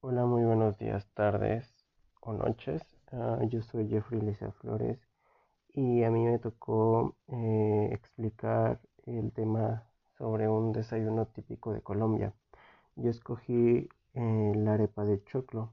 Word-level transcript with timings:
Hola, 0.00 0.26
muy 0.26 0.44
buenos 0.44 0.78
días, 0.78 1.08
tardes 1.14 1.74
o 2.20 2.32
noches. 2.32 2.82
Ah, 3.12 3.40
yo 3.48 3.62
soy 3.62 3.88
Jeffrey 3.88 4.20
Lisa 4.20 4.52
Flores 4.52 4.98
y 5.74 6.04
a 6.04 6.10
mí 6.10 6.24
me 6.24 6.38
tocó 6.38 7.16
eh, 7.28 7.90
explicar 7.92 8.80
el 9.06 9.32
tema 9.32 9.88
sobre 10.16 10.48
un 10.48 10.72
desayuno 10.72 11.26
típico 11.26 11.72
de 11.72 11.82
Colombia. 11.82 12.32
Yo 12.96 13.10
escogí 13.10 13.88
eh, 14.14 14.52
la 14.56 14.74
arepa 14.74 15.04
de 15.04 15.22
choclo, 15.24 15.72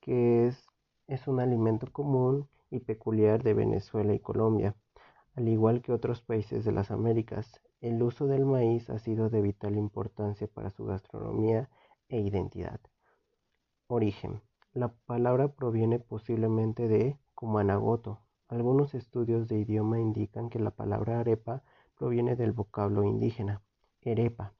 que 0.00 0.46
es, 0.48 0.66
es 1.06 1.26
un 1.26 1.40
alimento 1.40 1.90
común 1.90 2.48
y 2.70 2.80
peculiar 2.80 3.42
de 3.42 3.54
Venezuela 3.54 4.14
y 4.14 4.20
Colombia. 4.20 4.76
Al 5.36 5.48
igual 5.48 5.82
que 5.82 5.92
otros 5.92 6.22
países 6.22 6.64
de 6.66 6.72
las 6.72 6.90
Américas, 6.90 7.62
el 7.80 8.02
uso 8.02 8.26
del 8.26 8.44
maíz 8.44 8.90
ha 8.90 8.98
sido 8.98 9.30
de 9.30 9.40
vital 9.42 9.76
importancia 9.76 10.48
para 10.48 10.70
su 10.70 10.84
gastronomía 10.84 11.70
e 12.08 12.20
identidad. 12.20 12.80
Origen: 13.94 14.40
La 14.72 14.88
palabra 14.88 15.48
proviene 15.48 15.98
posiblemente 15.98 16.88
de 16.88 17.18
Kumanagoto. 17.34 18.20
Algunos 18.48 18.94
estudios 18.94 19.48
de 19.48 19.58
idioma 19.58 20.00
indican 20.00 20.48
que 20.48 20.58
la 20.58 20.70
palabra 20.70 21.20
arepa 21.20 21.62
proviene 21.98 22.34
del 22.34 22.52
vocablo 22.52 23.04
indígena 23.04 23.60
"erepa", 24.00 24.54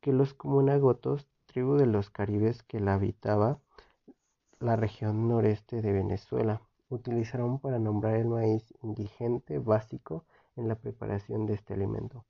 que 0.00 0.12
los 0.12 0.32
Kumanagotos, 0.32 1.26
tribu 1.46 1.74
de 1.74 1.86
los 1.86 2.10
caribes 2.10 2.62
que 2.62 2.78
la 2.78 2.94
habitaba 2.94 3.58
la 4.60 4.76
región 4.76 5.26
noreste 5.26 5.82
de 5.82 5.90
Venezuela, 5.90 6.62
utilizaron 6.88 7.58
para 7.58 7.80
nombrar 7.80 8.14
el 8.14 8.28
maíz 8.28 8.72
indigente 8.82 9.58
básico 9.58 10.24
en 10.54 10.68
la 10.68 10.76
preparación 10.76 11.46
de 11.46 11.54
este 11.54 11.74
alimento. 11.74 12.26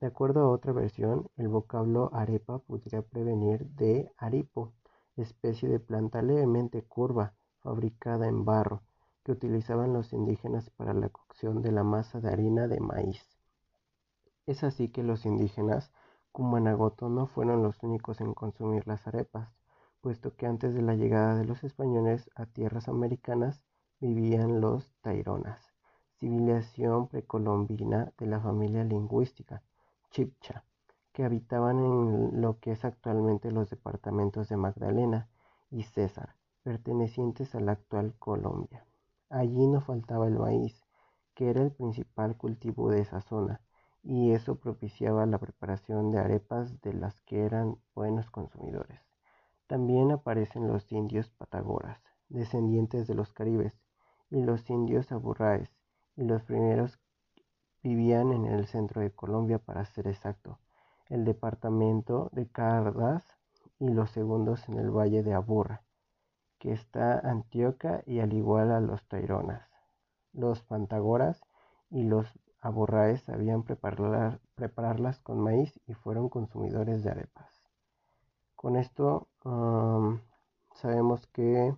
De 0.00 0.08
acuerdo 0.08 0.40
a 0.40 0.50
otra 0.50 0.72
versión, 0.72 1.30
el 1.36 1.46
vocablo 1.46 2.10
arepa 2.12 2.58
podría 2.58 3.02
prevenir 3.02 3.64
de 3.66 4.10
aripo, 4.16 4.72
especie 5.16 5.68
de 5.68 5.80
planta 5.80 6.22
levemente 6.22 6.82
curva, 6.82 7.34
fabricada 7.60 8.26
en 8.26 8.44
barro, 8.44 8.82
que 9.22 9.32
utilizaban 9.32 9.92
los 9.92 10.12
indígenas 10.12 10.70
para 10.70 10.92
la 10.92 11.08
cocción 11.08 11.62
de 11.62 11.72
la 11.72 11.84
masa 11.84 12.20
de 12.20 12.30
harina 12.30 12.68
de 12.68 12.80
maíz. 12.80 13.26
Es 14.46 14.64
así 14.64 14.88
que 14.88 15.02
los 15.02 15.24
indígenas 15.24 15.90
Cumanagoto 16.32 17.08
no 17.08 17.26
fueron 17.26 17.62
los 17.62 17.82
únicos 17.82 18.20
en 18.20 18.34
consumir 18.34 18.86
las 18.86 19.06
arepas, 19.06 19.54
puesto 20.00 20.36
que 20.36 20.46
antes 20.46 20.74
de 20.74 20.82
la 20.82 20.94
llegada 20.94 21.36
de 21.36 21.44
los 21.44 21.64
españoles 21.64 22.28
a 22.34 22.44
tierras 22.46 22.88
americanas 22.88 23.62
vivían 24.00 24.60
los 24.60 24.92
taironas, 25.00 25.72
civilización 26.18 27.08
precolombina 27.08 28.12
de 28.18 28.26
la 28.26 28.40
familia 28.40 28.84
lingüística 28.84 29.62
chipcha 30.10 30.64
que 31.14 31.24
habitaban 31.24 31.78
en 31.78 32.42
lo 32.42 32.58
que 32.58 32.72
es 32.72 32.84
actualmente 32.84 33.52
los 33.52 33.70
departamentos 33.70 34.48
de 34.48 34.56
Magdalena 34.56 35.28
y 35.70 35.84
César, 35.84 36.34
pertenecientes 36.64 37.54
a 37.54 37.60
la 37.60 37.72
actual 37.72 38.14
Colombia. 38.18 38.84
Allí 39.30 39.68
no 39.68 39.80
faltaba 39.80 40.26
el 40.26 40.40
maíz, 40.40 40.82
que 41.34 41.50
era 41.50 41.62
el 41.62 41.70
principal 41.70 42.36
cultivo 42.36 42.90
de 42.90 43.00
esa 43.00 43.20
zona, 43.20 43.60
y 44.02 44.32
eso 44.32 44.56
propiciaba 44.56 45.24
la 45.24 45.38
preparación 45.38 46.10
de 46.10 46.18
arepas 46.18 46.80
de 46.80 46.92
las 46.94 47.20
que 47.20 47.44
eran 47.44 47.76
buenos 47.94 48.28
consumidores. 48.30 49.00
También 49.68 50.10
aparecen 50.10 50.66
los 50.66 50.90
indios 50.90 51.30
patagoras, 51.30 52.02
descendientes 52.28 53.06
de 53.06 53.14
los 53.14 53.32
caribes, 53.32 53.78
y 54.30 54.42
los 54.42 54.68
indios 54.68 55.12
aburraes, 55.12 55.70
y 56.16 56.24
los 56.24 56.42
primeros 56.42 56.98
vivían 57.84 58.32
en 58.32 58.46
el 58.46 58.66
centro 58.66 59.00
de 59.00 59.12
Colombia 59.12 59.60
para 59.60 59.84
ser 59.84 60.08
exacto, 60.08 60.58
el 61.08 61.24
departamento 61.24 62.30
de 62.32 62.48
Cardas 62.48 63.24
y 63.78 63.88
los 63.88 64.10
segundos 64.10 64.68
en 64.68 64.78
el 64.78 64.90
valle 64.90 65.22
de 65.22 65.34
Aburra, 65.34 65.82
que 66.58 66.72
está 66.72 67.18
Antioquia 67.18 68.02
y 68.06 68.20
al 68.20 68.32
igual 68.32 68.70
a 68.72 68.80
los 68.80 69.06
Taironas. 69.06 69.68
Los 70.32 70.62
Pantagoras 70.62 71.42
y 71.90 72.04
los 72.04 72.26
Aburraes 72.60 73.22
sabían 73.22 73.62
prepararlas 73.62 75.20
con 75.20 75.40
maíz 75.40 75.78
y 75.86 75.94
fueron 75.94 76.28
consumidores 76.28 77.04
de 77.04 77.10
arepas. 77.10 77.68
Con 78.56 78.76
esto 78.76 79.28
sabemos 80.72 81.26
que 81.26 81.76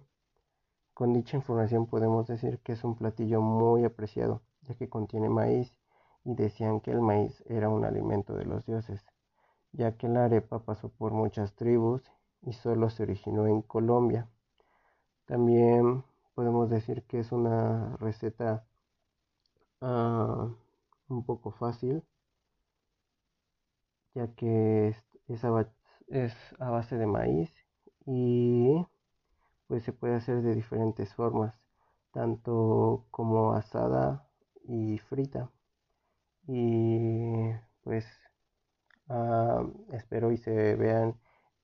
con 0.94 1.12
dicha 1.12 1.36
información 1.36 1.86
podemos 1.86 2.28
decir 2.28 2.60
que 2.60 2.72
es 2.72 2.84
un 2.84 2.94
platillo 2.94 3.40
muy 3.40 3.84
apreciado, 3.84 4.42
ya 4.62 4.76
que 4.76 4.88
contiene 4.88 5.28
maíz 5.28 5.76
y 6.24 6.34
decían 6.34 6.80
que 6.80 6.92
el 6.92 7.00
maíz 7.00 7.42
era 7.46 7.68
un 7.68 7.84
alimento 7.84 8.34
de 8.34 8.46
los 8.46 8.64
dioses 8.64 9.04
ya 9.72 9.96
que 9.96 10.08
la 10.08 10.24
arepa 10.26 10.64
pasó 10.64 10.88
por 10.90 11.12
muchas 11.12 11.54
tribus 11.54 12.02
y 12.42 12.52
solo 12.52 12.90
se 12.90 13.04
originó 13.04 13.46
en 13.46 13.62
Colombia. 13.62 14.28
También 15.26 16.04
podemos 16.34 16.70
decir 16.70 17.04
que 17.04 17.20
es 17.20 17.32
una 17.32 17.96
receta 17.98 18.66
ah, 19.80 20.48
un 21.08 21.24
poco 21.24 21.50
fácil, 21.50 22.02
ya 24.14 24.26
que 24.34 24.96
es, 25.28 25.44
a, 25.44 25.68
es 26.08 26.34
a 26.58 26.70
base 26.70 26.96
de 26.98 27.06
maíz 27.06 27.50
y 28.06 28.84
pues 29.68 29.84
se 29.84 29.92
puede 29.92 30.16
hacer 30.16 30.42
de 30.42 30.54
diferentes 30.54 31.14
formas, 31.14 31.54
tanto 32.12 33.06
como 33.12 33.52
asada 33.54 34.28
y 34.64 34.98
frita. 34.98 35.50
Y 36.48 37.50
pues 37.82 38.06
Ah, 39.08 39.64
espero 39.92 40.30
y 40.32 40.36
se 40.36 40.76
vean 40.76 41.18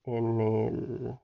en, 0.04 0.40
el, 0.40 1.18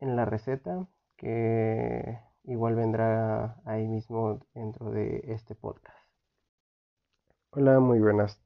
en 0.00 0.16
la 0.16 0.24
receta 0.24 0.88
que 1.16 2.18
igual 2.44 2.76
vendrá 2.76 3.60
ahí 3.66 3.86
mismo 3.88 4.40
dentro 4.54 4.90
de 4.90 5.22
este 5.26 5.54
podcast. 5.54 5.98
Hola, 7.50 7.80
muy 7.80 7.98
buenos 7.98 8.38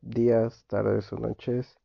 días, 0.00 0.64
tardes 0.68 1.12
o 1.12 1.18
noches. 1.18 1.76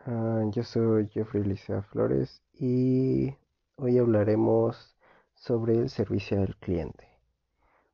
Ah, 0.00 0.44
yo 0.52 0.64
soy 0.64 1.08
Jeffrey 1.08 1.44
Licea 1.44 1.82
Flores 1.82 2.42
y 2.54 3.34
hoy 3.76 3.98
hablaremos 3.98 4.96
sobre 5.34 5.78
el 5.78 5.90
servicio 5.90 6.40
al 6.42 6.56
cliente. 6.56 7.09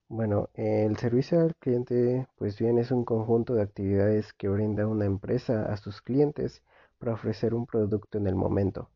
Bueno, 0.09 0.51
el 0.55 0.97
servicio 0.97 1.41
al 1.41 1.55
cliente, 1.57 2.29
pues 2.37 2.59
bien, 2.59 2.79
es 2.79 2.91
un 2.93 3.05
conjunto 3.05 3.55
de 3.55 3.63
actividades 3.63 4.33
que 4.33 4.49
brinda 4.49 4.87
una 4.87 5.05
empresa 5.05 5.65
a 5.73 5.77
sus 5.77 6.01
clientes 6.01 6.63
para 6.99 7.15
ofrecer 7.15 7.55
un 7.55 7.67
producto 7.67 8.19
en 8.19 8.27
el 8.29 8.37
momento, 8.37 8.89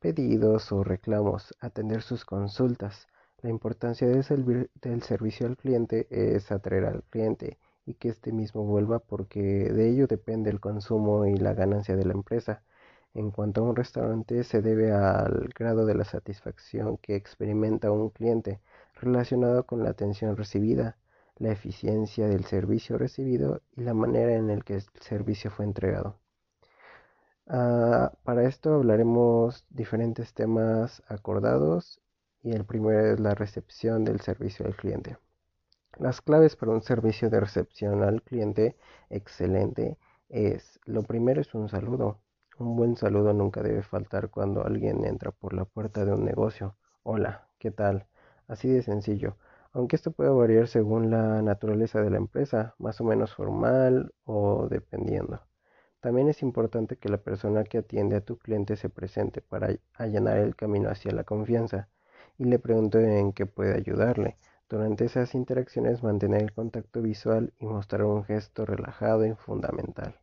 pedidos 0.00 0.70
o 0.72 0.84
reclamos, 0.84 1.54
atender 1.60 2.02
sus 2.02 2.24
consultas. 2.26 3.08
La 3.42 3.50
importancia 3.50 4.06
del, 4.06 4.22
servicio 5.02 5.46
al 5.46 5.56
cliente 5.56 6.06
es 6.10 6.52
atraer 6.52 6.84
al 6.84 7.04
cliente 7.04 7.58
y 7.86 7.94
que 7.94 8.10
éste 8.10 8.32
mismo 8.32 8.64
vuelva 8.64 8.98
porque 8.98 9.40
de 9.40 9.88
ello 9.90 10.06
depende 10.06 10.50
el 10.50 10.60
consumo 10.60 11.26
y 11.26 11.36
la 11.36 11.54
ganancia 11.54 11.96
de 11.96 12.04
la 12.04 12.12
empresa. 12.12 12.62
En 13.14 13.30
cuanto 13.30 13.62
a 13.62 13.64
un 13.64 13.76
restaurante, 13.76 14.44
se 14.44 14.62
debe 14.62 14.92
al 14.92 15.48
grado 15.58 15.86
de 15.86 15.94
la 15.94 16.04
satisfacción 16.04 16.98
que 16.98 17.16
experimenta 17.16 17.90
un 17.90 18.10
cliente 18.10 18.60
relacionado 19.00 19.64
con 19.66 19.82
la 19.82 19.90
atención 19.90 20.36
recibida, 20.36 20.98
la 21.36 21.50
eficiencia 21.52 22.28
del 22.28 22.44
servicio 22.44 22.98
recibido 22.98 23.62
y 23.74 23.82
la 23.82 23.94
manera 23.94 24.34
en 24.34 24.48
la 24.48 24.60
que 24.60 24.74
el 24.74 24.82
servicio 25.00 25.50
fue 25.50 25.64
entregado. 25.64 26.18
Ah, 27.46 28.12
para 28.22 28.46
esto 28.46 28.74
hablaremos 28.74 29.64
diferentes 29.70 30.34
temas 30.34 31.02
acordados 31.08 32.00
y 32.42 32.52
el 32.52 32.64
primero 32.64 33.14
es 33.14 33.20
la 33.20 33.34
recepción 33.34 34.04
del 34.04 34.20
servicio 34.20 34.66
al 34.66 34.76
cliente. 34.76 35.16
Las 35.98 36.20
claves 36.20 36.56
para 36.56 36.72
un 36.72 36.82
servicio 36.82 37.30
de 37.30 37.40
recepción 37.40 38.02
al 38.02 38.22
cliente 38.22 38.76
excelente 39.08 39.98
es, 40.28 40.78
lo 40.84 41.02
primero 41.02 41.40
es 41.40 41.54
un 41.54 41.68
saludo. 41.68 42.20
Un 42.58 42.76
buen 42.76 42.96
saludo 42.96 43.32
nunca 43.32 43.62
debe 43.62 43.82
faltar 43.82 44.30
cuando 44.30 44.64
alguien 44.64 45.04
entra 45.04 45.30
por 45.30 45.54
la 45.54 45.64
puerta 45.64 46.04
de 46.04 46.12
un 46.12 46.24
negocio. 46.24 46.76
Hola, 47.02 47.48
¿qué 47.58 47.70
tal? 47.70 48.06
Así 48.50 48.68
de 48.68 48.82
sencillo, 48.82 49.36
aunque 49.72 49.94
esto 49.94 50.10
puede 50.10 50.30
variar 50.30 50.66
según 50.66 51.08
la 51.08 51.40
naturaleza 51.40 52.02
de 52.02 52.10
la 52.10 52.16
empresa, 52.16 52.74
más 52.78 53.00
o 53.00 53.04
menos 53.04 53.32
formal 53.32 54.12
o 54.24 54.66
dependiendo. 54.68 55.40
También 56.00 56.28
es 56.28 56.42
importante 56.42 56.96
que 56.96 57.08
la 57.08 57.18
persona 57.18 57.62
que 57.62 57.78
atiende 57.78 58.16
a 58.16 58.22
tu 58.22 58.38
cliente 58.38 58.74
se 58.74 58.88
presente 58.88 59.40
para 59.40 59.68
allanar 59.94 60.38
el 60.38 60.56
camino 60.56 60.90
hacia 60.90 61.12
la 61.12 61.22
confianza 61.22 61.88
y 62.38 62.44
le 62.46 62.58
pregunte 62.58 63.20
en 63.20 63.32
qué 63.32 63.46
puede 63.46 63.74
ayudarle. 63.74 64.36
Durante 64.68 65.04
esas 65.04 65.36
interacciones 65.36 66.02
mantener 66.02 66.42
el 66.42 66.52
contacto 66.52 67.02
visual 67.02 67.52
y 67.60 67.66
mostrar 67.66 68.02
un 68.02 68.24
gesto 68.24 68.66
relajado 68.66 69.26
y 69.26 69.34
fundamental. 69.34 70.18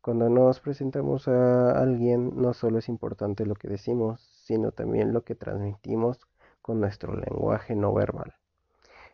Cuando 0.00 0.28
nos 0.28 0.58
presentamos 0.58 1.28
a 1.28 1.80
alguien 1.80 2.32
no 2.34 2.52
solo 2.52 2.78
es 2.80 2.88
importante 2.88 3.46
lo 3.46 3.54
que 3.54 3.68
decimos, 3.68 4.20
sino 4.42 4.72
también 4.72 5.12
lo 5.12 5.22
que 5.22 5.36
transmitimos 5.36 6.18
con 6.64 6.80
nuestro 6.80 7.14
lenguaje 7.14 7.76
no 7.76 7.92
verbal. 7.92 8.36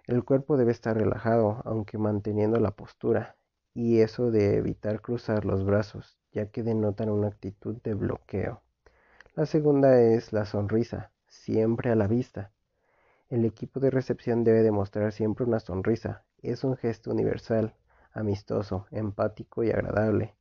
El 0.07 0.23
cuerpo 0.23 0.57
debe 0.57 0.71
estar 0.71 0.97
relajado, 0.97 1.63
aunque 1.65 1.99
manteniendo 1.99 2.61
la 2.61 2.71
postura, 2.71 3.35
y 3.75 4.03
eso 4.03 4.31
de 4.31 4.57
evitar 4.57 5.01
cruzar 5.01 5.45
los 5.45 5.65
brazos, 5.65 6.17
ya 6.31 6.47
que 6.47 6.63
denotan 6.63 7.11
una 7.11 7.27
actitud 7.27 7.77
de 7.83 7.95
bloqueo. 7.95 8.63
La 9.35 9.47
segunda 9.47 10.01
es 10.01 10.33
la 10.33 10.45
sonrisa, 10.45 11.11
siempre 11.27 11.91
a 11.91 11.97
la 11.97 12.07
vista. 12.07 12.53
El 13.29 13.45
equipo 13.45 13.81
de 13.81 13.91
recepción 13.91 14.45
debe 14.45 14.63
demostrar 14.63 15.11
siempre 15.11 15.45
una 15.45 15.59
sonrisa. 15.59 16.23
Es 16.43 16.63
un 16.63 16.77
gesto 16.77 17.11
universal, 17.11 17.75
amistoso, 18.13 18.87
empático 18.93 19.65
y 19.65 19.71
agradable. 19.71 20.37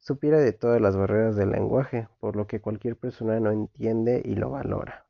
Supiera 0.00 0.38
de 0.38 0.54
todas 0.54 0.80
las 0.80 0.96
barreras 0.96 1.36
del 1.36 1.50
lenguaje, 1.50 2.08
por 2.20 2.36
lo 2.36 2.46
que 2.46 2.62
cualquier 2.62 2.96
persona 2.96 3.38
no 3.38 3.50
entiende 3.50 4.22
y 4.24 4.34
lo 4.34 4.48
valora. 4.48 5.07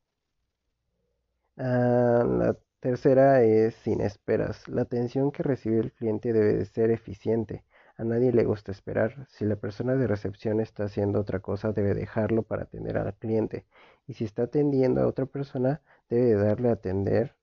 Ah, 1.59 2.25
la 2.27 2.57
tercera 2.81 3.43
es 3.43 3.75
sin 3.75 4.01
esperas. 4.01 4.67
La 4.69 4.83
atención 4.83 5.31
que 5.33 5.43
recibe 5.43 5.81
el 5.81 5.93
cliente 5.93 6.33
debe 6.33 6.55
de 6.55 6.65
ser 6.65 6.91
eficiente. 6.91 7.65
A 7.97 8.05
nadie 8.05 8.33
le 8.33 8.45
gusta 8.45 8.71
esperar. 8.73 9.27
Si 9.29 9.45
la 9.45 9.57
persona 9.57 9.95
de 9.97 10.07
recepción 10.07 10.61
está 10.61 10.85
haciendo 10.85 11.21
otra 11.21 11.41
cosa, 11.41 11.73
debe 11.73 11.95
dejarlo 11.95 12.43
para 12.45 12.63
atender 12.63 12.97
al 12.97 13.15
cliente. 13.15 13.67
Y 14.07 14.15
si 14.15 14.25
está 14.25 14.45
atendiendo 14.45 15.01
a 15.03 15.07
otra 15.07 15.27
persona, 15.27 15.83
debe 16.09 16.35
darle 16.35 16.69
a 16.71 16.73
atender 16.73 17.35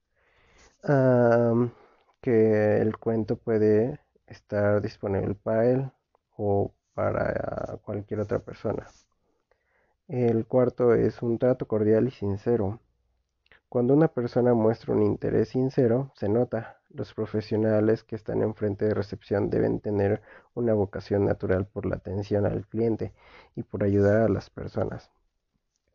que 2.22 2.78
el 2.82 2.98
cuento 2.98 3.38
puede 3.38 4.00
estar 4.28 4.82
disponible 4.82 5.36
para 5.36 5.66
él 5.70 5.92
o 6.38 6.74
para 6.94 7.78
cualquier 7.84 8.22
otra 8.22 8.40
persona. 8.40 8.88
El 10.08 10.46
cuarto 10.48 10.94
es 10.94 11.22
un 11.22 11.38
trato 11.38 11.68
cordial 11.68 12.08
y 12.08 12.12
sincero. 12.12 12.80
Cuando 13.76 13.94
una 13.94 14.08
persona 14.08 14.54
muestra 14.54 14.94
un 14.94 15.04
interés 15.04 15.50
sincero, 15.50 16.10
se 16.16 16.30
nota. 16.30 16.80
Los 16.92 17.14
profesionales 17.14 18.06
que 18.06 18.16
están 18.16 18.42
en 18.42 18.56
frente 18.56 18.86
de 18.86 18.94
recepción 18.94 19.50
deben 19.50 19.82
tener 19.82 20.22
una 20.54 20.74
vocación 20.74 21.26
natural 21.26 21.66
por 21.66 21.86
la 21.86 21.98
atención 21.98 22.46
al 22.46 22.66
cliente 22.66 23.12
y 23.54 23.64
por 23.64 23.84
ayudar 23.84 24.22
a 24.22 24.30
las 24.30 24.50
personas. 24.50 25.12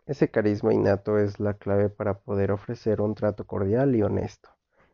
Ese 0.05 0.31
carisma 0.31 0.75
innato 0.75 1.17
es 1.17 1.41
la 1.41 1.55
clave 1.55 1.89
para 1.89 2.19
poder 2.19 2.53
ofrecer 2.53 3.01
un 3.01 3.15
trato 3.15 3.47
cordial 3.47 3.97
y 3.97 4.03
honesto. 4.03 4.51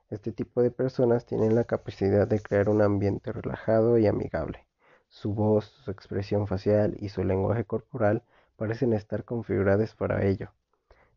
Este 0.09 0.31
tipo 0.31 0.63
de 0.63 0.71
personas 0.71 1.27
tienen 1.27 1.57
la 1.57 1.65
capacidad 1.65 2.29
de 2.29 2.39
crear 2.39 2.69
un 2.69 2.83
ambiente 2.83 3.33
relajado 3.33 3.99
y 3.99 4.07
amigable. 4.07 4.65
Su 5.09 5.35
voz, 5.35 5.65
su 5.65 5.91
expresión 5.91 6.47
facial 6.47 6.95
y 7.01 7.09
su 7.09 7.25
lenguaje 7.25 7.65
corporal 7.65 8.23
parecen 8.55 8.93
estar 8.93 9.25
configuradas 9.25 9.97
para 9.97 10.25
ello. 10.25 10.53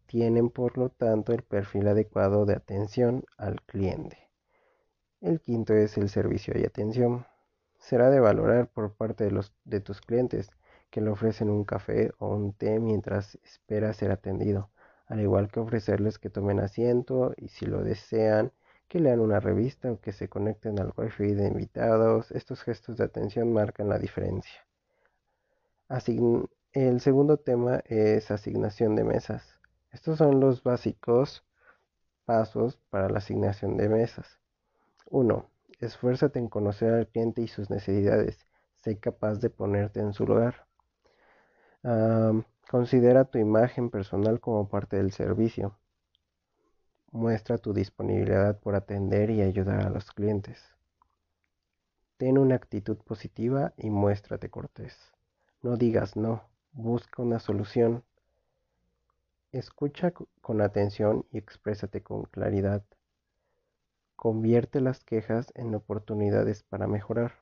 Tienen, 0.09 0.49
por 0.49 0.79
lo 0.79 0.89
tanto, 0.89 1.33
el 1.33 1.43
perfil 1.43 1.87
adecuado 1.87 2.47
de 2.47 2.55
atención 2.55 3.25
al 3.37 3.61
cliente. 3.61 4.17
El 5.21 5.39
quinto 5.39 5.75
es 5.75 5.99
el 5.99 6.09
servicio 6.09 6.55
y 6.57 6.65
atención. 6.65 7.27
Será 7.77 8.09
de 8.09 8.19
valorar 8.19 8.71
por 8.71 8.95
parte 8.95 9.25
de, 9.25 9.29
los, 9.29 9.53
de 9.65 9.81
tus 9.81 10.01
clientes 10.01 10.49
que 10.89 11.01
le 11.01 11.11
ofrecen 11.11 11.51
un 11.51 11.63
café 11.63 12.11
o 12.17 12.35
un 12.35 12.53
té 12.53 12.79
mientras 12.79 13.37
espera 13.43 13.93
ser 13.93 14.09
atendido, 14.09 14.71
al 15.05 15.21
igual 15.21 15.51
que 15.51 15.59
ofrecerles 15.59 16.17
que 16.17 16.31
tomen 16.31 16.59
asiento 16.59 17.35
y 17.37 17.49
si 17.49 17.67
lo 17.67 17.83
desean, 17.83 18.51
que 18.87 18.99
lean 18.99 19.19
una 19.19 19.39
revista 19.39 19.91
o 19.91 19.99
que 20.01 20.11
se 20.11 20.27
conecten 20.27 20.79
al 20.79 20.91
wifi 20.97 21.35
de 21.35 21.45
invitados. 21.45 22.31
Estos 22.31 22.63
gestos 22.63 22.97
de 22.97 23.03
atención 23.03 23.53
marcan 23.53 23.89
la 23.89 23.99
diferencia. 23.99 24.65
el 26.73 26.99
segundo 26.99 27.37
tema 27.37 27.83
es 27.85 28.31
asignación 28.31 28.95
de 28.95 29.03
mesas. 29.03 29.58
Estos 29.91 30.17
son 30.17 30.39
los 30.39 30.63
básicos 30.63 31.43
pasos 32.25 32.77
para 32.89 33.09
la 33.09 33.17
asignación 33.17 33.75
de 33.77 33.89
mesas. 33.89 34.39
1. 35.05 35.49
Esfuérzate 35.79 36.37
en 36.37 36.47
conocer 36.47 36.93
al 36.93 37.07
cliente 37.07 37.41
y 37.41 37.47
sus 37.47 37.69
necesidades. 37.69 38.45
Sé 38.75 38.99
capaz 38.99 39.39
de 39.39 39.49
ponerte 39.49 39.99
en 39.99 40.13
su 40.13 40.25
lugar. 40.25 40.67
considera 42.69 43.25
tu 43.25 43.39
imagen 43.39 43.89
personal 43.89 44.39
como 44.39 44.69
parte 44.69 44.97
del 44.97 45.11
servicio. 45.11 45.77
Muestra 47.11 47.57
tu 47.57 47.73
disponibilidad 47.73 48.59
por 48.59 48.75
atender 48.75 49.31
y 49.31 49.41
ayudar 49.41 49.81
a 49.87 49.89
los 49.89 50.11
clientes. 50.11 50.63
Ten 52.17 52.37
una 52.37 52.55
actitud 52.55 52.97
positiva 52.97 53.73
y 53.77 53.89
muéstrate 53.89 54.49
cortés. 54.49 54.95
No 55.63 55.77
digas 55.77 56.15
no, 56.15 56.43
busca 56.73 57.23
una 57.23 57.39
solución. 57.39 58.03
Escucha 59.51 60.13
con 60.41 60.61
atención 60.61 61.25
y 61.31 61.39
exprésate 61.39 62.03
con 62.03 62.25
claridad. 62.25 62.83
Convierte 64.15 64.79
las 64.79 65.03
quejas 65.03 65.51
en 65.55 65.73
oportunidades 65.73 66.61
para 66.61 66.85
mejorar. 66.85 67.41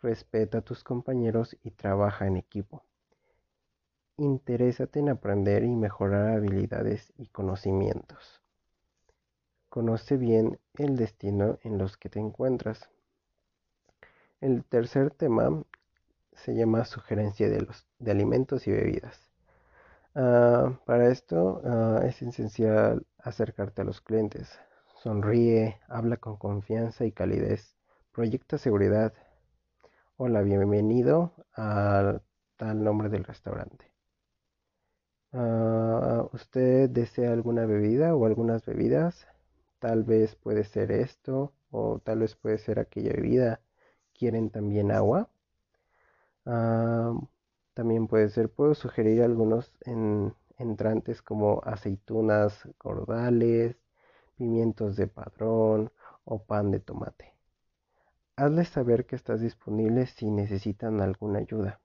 Respeta 0.00 0.58
a 0.58 0.60
tus 0.60 0.84
compañeros 0.84 1.56
y 1.64 1.72
trabaja 1.72 2.28
en 2.28 2.36
equipo. 2.36 2.84
Interésate 4.16 5.00
en 5.00 5.08
aprender 5.08 5.64
y 5.64 5.74
mejorar 5.74 6.36
habilidades 6.36 7.12
y 7.18 7.26
conocimientos. 7.26 8.40
Conoce 9.70 10.16
bien 10.16 10.60
el 10.74 10.96
destino 10.96 11.58
en 11.62 11.78
los 11.78 11.96
que 11.96 12.10
te 12.10 12.20
encuentras. 12.20 12.90
El 14.40 14.64
tercer 14.64 15.10
tema 15.10 15.64
se 16.32 16.54
llama 16.54 16.84
sugerencia 16.84 17.48
de, 17.48 17.66
de 17.98 18.10
alimentos 18.12 18.68
y 18.68 18.70
bebidas. 18.70 19.29
Ah, 20.14 20.78
para 20.86 21.08
esto 21.10 21.60
ah, 21.64 22.02
es 22.04 22.22
esencial 22.22 23.04
acercarte 23.18 23.82
a 23.82 23.84
los 23.84 24.00
clientes. 24.00 24.48
Sonríe, 25.02 25.80
habla 25.88 26.16
con 26.18 26.36
confianza 26.36 27.04
y 27.06 27.12
calidez. 27.12 27.76
Proyecta 28.12 28.56
seguridad. 28.58 29.12
Hola, 30.16 30.42
bienvenido 30.42 31.32
a 31.56 32.20
tal 32.56 32.84
nombre 32.84 33.08
del 33.08 33.24
restaurante. 33.24 33.90
Ah, 35.32 36.28
¿Usted 36.32 36.88
desea 36.88 37.32
alguna 37.32 37.66
bebida 37.66 38.14
o 38.14 38.26
algunas 38.26 38.64
bebidas? 38.64 39.26
Tal 39.80 40.04
vez 40.04 40.36
puede 40.36 40.62
ser 40.62 40.92
esto 40.92 41.52
o 41.72 41.98
tal 41.98 42.20
vez 42.20 42.36
puede 42.36 42.58
ser 42.58 42.78
aquella 42.78 43.12
bebida. 43.14 43.60
¿Quieren 44.14 44.50
también 44.50 44.92
agua? 44.92 45.28
También 47.74 48.06
puede 48.06 48.28
ser, 48.30 48.50
puedo 48.50 48.74
sugerir 48.74 49.22
algunos 49.22 49.72
en, 49.82 50.34
entrantes 50.58 51.22
como 51.22 51.62
aceitunas 51.64 52.68
cordales, 52.76 53.76
pimientos 54.36 54.96
de 54.96 55.06
padrón 55.06 55.90
o 56.24 56.42
pan 56.44 56.70
de 56.70 56.80
tomate. 56.80 57.34
Hazles 58.36 58.68
saber 58.68 59.06
que 59.06 59.16
estás 59.16 59.40
disponible 59.40 60.06
si 60.06 60.30
necesitan 60.30 61.00
alguna 61.00 61.40
ayuda. 61.40 61.80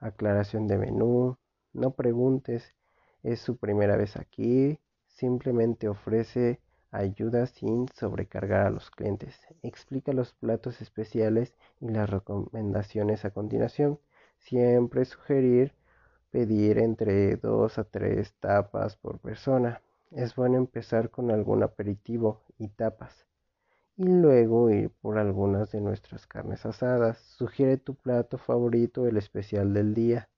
Aclaración 0.00 0.66
de 0.66 0.78
menú, 0.78 1.38
no 1.72 1.92
preguntes, 1.92 2.74
es 3.22 3.40
su 3.40 3.56
primera 3.56 3.96
vez 3.96 4.16
aquí, 4.16 4.80
simplemente 5.06 5.88
ofrece 5.88 6.60
ayuda 6.90 7.46
sin 7.46 7.88
sobrecargar 7.88 8.66
a 8.66 8.70
los 8.70 8.90
clientes. 8.90 9.38
Explica 9.62 10.12
los 10.12 10.32
platos 10.34 10.80
especiales 10.80 11.54
y 11.80 11.88
las 11.88 12.08
recomendaciones 12.08 13.24
a 13.24 13.30
continuación. 13.30 13.98
Siempre 14.38 15.04
sugerir 15.04 15.74
pedir 16.30 16.78
entre 16.78 17.36
dos 17.36 17.78
a 17.78 17.84
tres 17.84 18.34
tapas 18.40 18.96
por 18.96 19.18
persona. 19.20 19.82
Es 20.10 20.34
bueno 20.34 20.56
empezar 20.56 21.10
con 21.10 21.30
algún 21.30 21.62
aperitivo 21.62 22.42
y 22.58 22.68
tapas 22.68 23.28
y 23.98 24.04
luego 24.04 24.70
ir 24.70 24.90
por 25.02 25.18
algunas 25.18 25.72
de 25.72 25.80
nuestras 25.80 26.26
carnes 26.26 26.64
asadas. 26.64 27.18
Sugiere 27.18 27.78
tu 27.78 27.96
plato 27.96 28.38
favorito, 28.38 29.06
el 29.08 29.16
especial 29.16 29.74
del 29.74 29.92
día. 29.92 30.28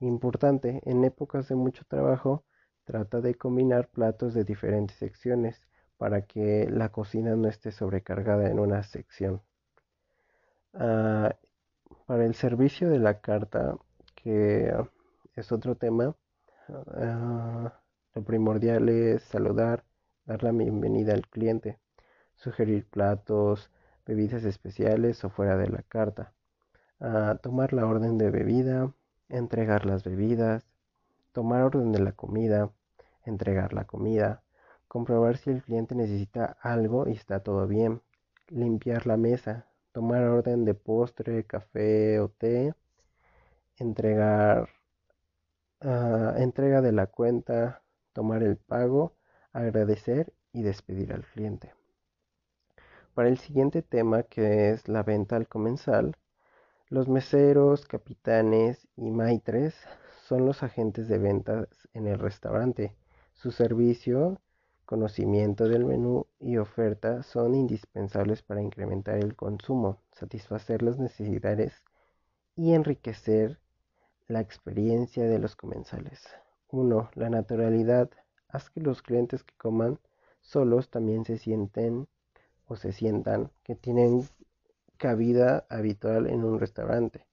Importante, 0.00 0.82
en 0.84 1.02
épocas 1.04 1.48
de 1.48 1.54
mucho 1.54 1.84
trabajo, 1.88 2.44
trata 2.84 3.22
de 3.22 3.36
combinar 3.36 3.88
platos 3.88 4.34
de 4.34 4.44
diferentes 4.44 4.98
secciones 4.98 5.62
para 5.96 6.26
que 6.26 6.68
la 6.70 6.90
cocina 6.90 7.36
no 7.36 7.48
esté 7.48 7.72
sobrecargada 7.72 8.50
en 8.50 8.58
una 8.58 8.82
sección. 8.82 9.40
Ah, 10.74 11.34
para 12.06 12.24
el 12.24 12.34
servicio 12.34 12.88
de 12.90 12.98
la 12.98 13.20
carta, 13.20 13.76
que 14.14 14.72
es 15.34 15.52
otro 15.52 15.76
tema, 15.76 16.14
ah, 16.68 17.80
lo 18.14 18.24
primordial 18.24 18.88
es 18.88 19.22
saludar, 19.22 19.84
dar 20.26 20.42
la 20.42 20.52
bienvenida 20.52 21.14
al 21.14 21.26
cliente, 21.28 21.78
sugerir 22.34 22.86
platos, 22.86 23.70
bebidas 24.06 24.44
especiales 24.44 25.24
o 25.24 25.30
fuera 25.30 25.56
de 25.56 25.68
la 25.68 25.82
carta, 25.82 26.32
ah, 27.00 27.38
tomar 27.42 27.72
la 27.72 27.86
orden 27.86 28.18
de 28.18 28.30
bebida, 28.30 28.92
entregar 29.28 29.86
las 29.86 30.04
bebidas, 30.04 30.66
tomar 31.32 31.62
orden 31.62 31.92
de 31.92 32.00
la 32.00 32.12
comida, 32.12 32.70
entregar 33.24 33.72
la 33.72 33.86
comida, 33.86 34.42
comprobar 34.88 35.38
si 35.38 35.50
el 35.50 35.62
cliente 35.62 35.94
necesita 35.94 36.56
algo 36.60 37.08
y 37.08 37.12
está 37.12 37.40
todo 37.40 37.66
bien, 37.66 38.02
limpiar 38.48 39.06
la 39.06 39.16
mesa, 39.16 39.66
tomar 39.94 40.24
orden 40.24 40.64
de 40.64 40.74
postre, 40.74 41.44
café 41.44 42.18
o 42.20 42.28
té, 42.28 42.74
entregar 43.78 44.68
ah, 45.80 46.34
entrega 46.38 46.80
de 46.80 46.92
la 46.92 47.06
cuenta, 47.06 47.82
tomar 48.12 48.42
el 48.42 48.56
pago, 48.56 49.14
agradecer 49.52 50.32
y 50.52 50.62
despedir 50.62 51.12
al 51.12 51.24
cliente. 51.24 51.72
Para 53.14 53.28
el 53.28 53.38
siguiente 53.38 53.82
tema 53.82 54.24
que 54.24 54.70
es 54.70 54.88
la 54.88 55.04
venta 55.04 55.36
al 55.36 55.46
comensal, 55.46 56.16
los 56.88 57.08
meseros, 57.08 57.86
capitanes 57.86 58.88
y 58.96 59.10
maitres 59.10 59.76
son 60.26 60.44
los 60.44 60.64
agentes 60.64 61.06
de 61.06 61.18
ventas 61.18 61.68
en 61.92 62.08
el 62.08 62.18
restaurante. 62.18 62.96
Su 63.32 63.52
servicio, 63.52 64.40
conocimiento 64.84 65.68
del 65.68 65.84
menú 65.84 66.26
y 66.38 66.58
oferta 66.58 67.22
son 67.22 67.54
indispensables 67.54 68.42
para 68.42 68.62
incrementar 68.62 69.18
el 69.18 69.34
consumo, 69.34 70.02
satisfacer 70.12 70.82
las 70.82 70.98
necesidades 70.98 71.82
y 72.56 72.74
enriquecer 72.74 73.58
la 74.26 74.40
experiencia 74.40 75.24
de 75.24 75.38
los 75.38 75.56
comensales. 75.56 76.26
1. 76.68 77.10
La 77.14 77.30
naturalidad. 77.30 78.10
Haz 78.48 78.70
que 78.70 78.80
los 78.80 79.02
clientes 79.02 79.42
que 79.42 79.54
coman 79.56 79.98
solos 80.40 80.90
también 80.90 81.24
se 81.24 81.38
sienten 81.38 82.06
o 82.66 82.76
se 82.76 82.92
sientan 82.92 83.50
que 83.62 83.74
tienen 83.74 84.28
cabida 84.96 85.66
habitual 85.68 86.26
en 86.28 86.44
un 86.44 86.60
restaurante. 86.60 87.26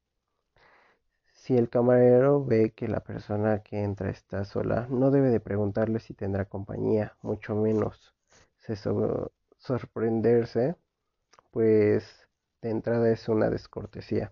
Si 1.41 1.57
el 1.57 1.69
camarero 1.69 2.45
ve 2.45 2.69
que 2.69 2.87
la 2.87 2.99
persona 2.99 3.63
que 3.63 3.81
entra 3.81 4.11
está 4.11 4.45
sola, 4.45 4.85
no 4.91 5.09
debe 5.09 5.31
de 5.31 5.39
preguntarle 5.39 5.99
si 5.99 6.13
tendrá 6.13 6.45
compañía, 6.45 7.17
mucho 7.23 7.55
menos 7.55 8.13
se 8.59 8.75
sorprenderse, 9.57 10.75
pues 11.49 12.27
de 12.61 12.69
entrada 12.69 13.09
es 13.09 13.27
una 13.27 13.49
descortesía. 13.49 14.31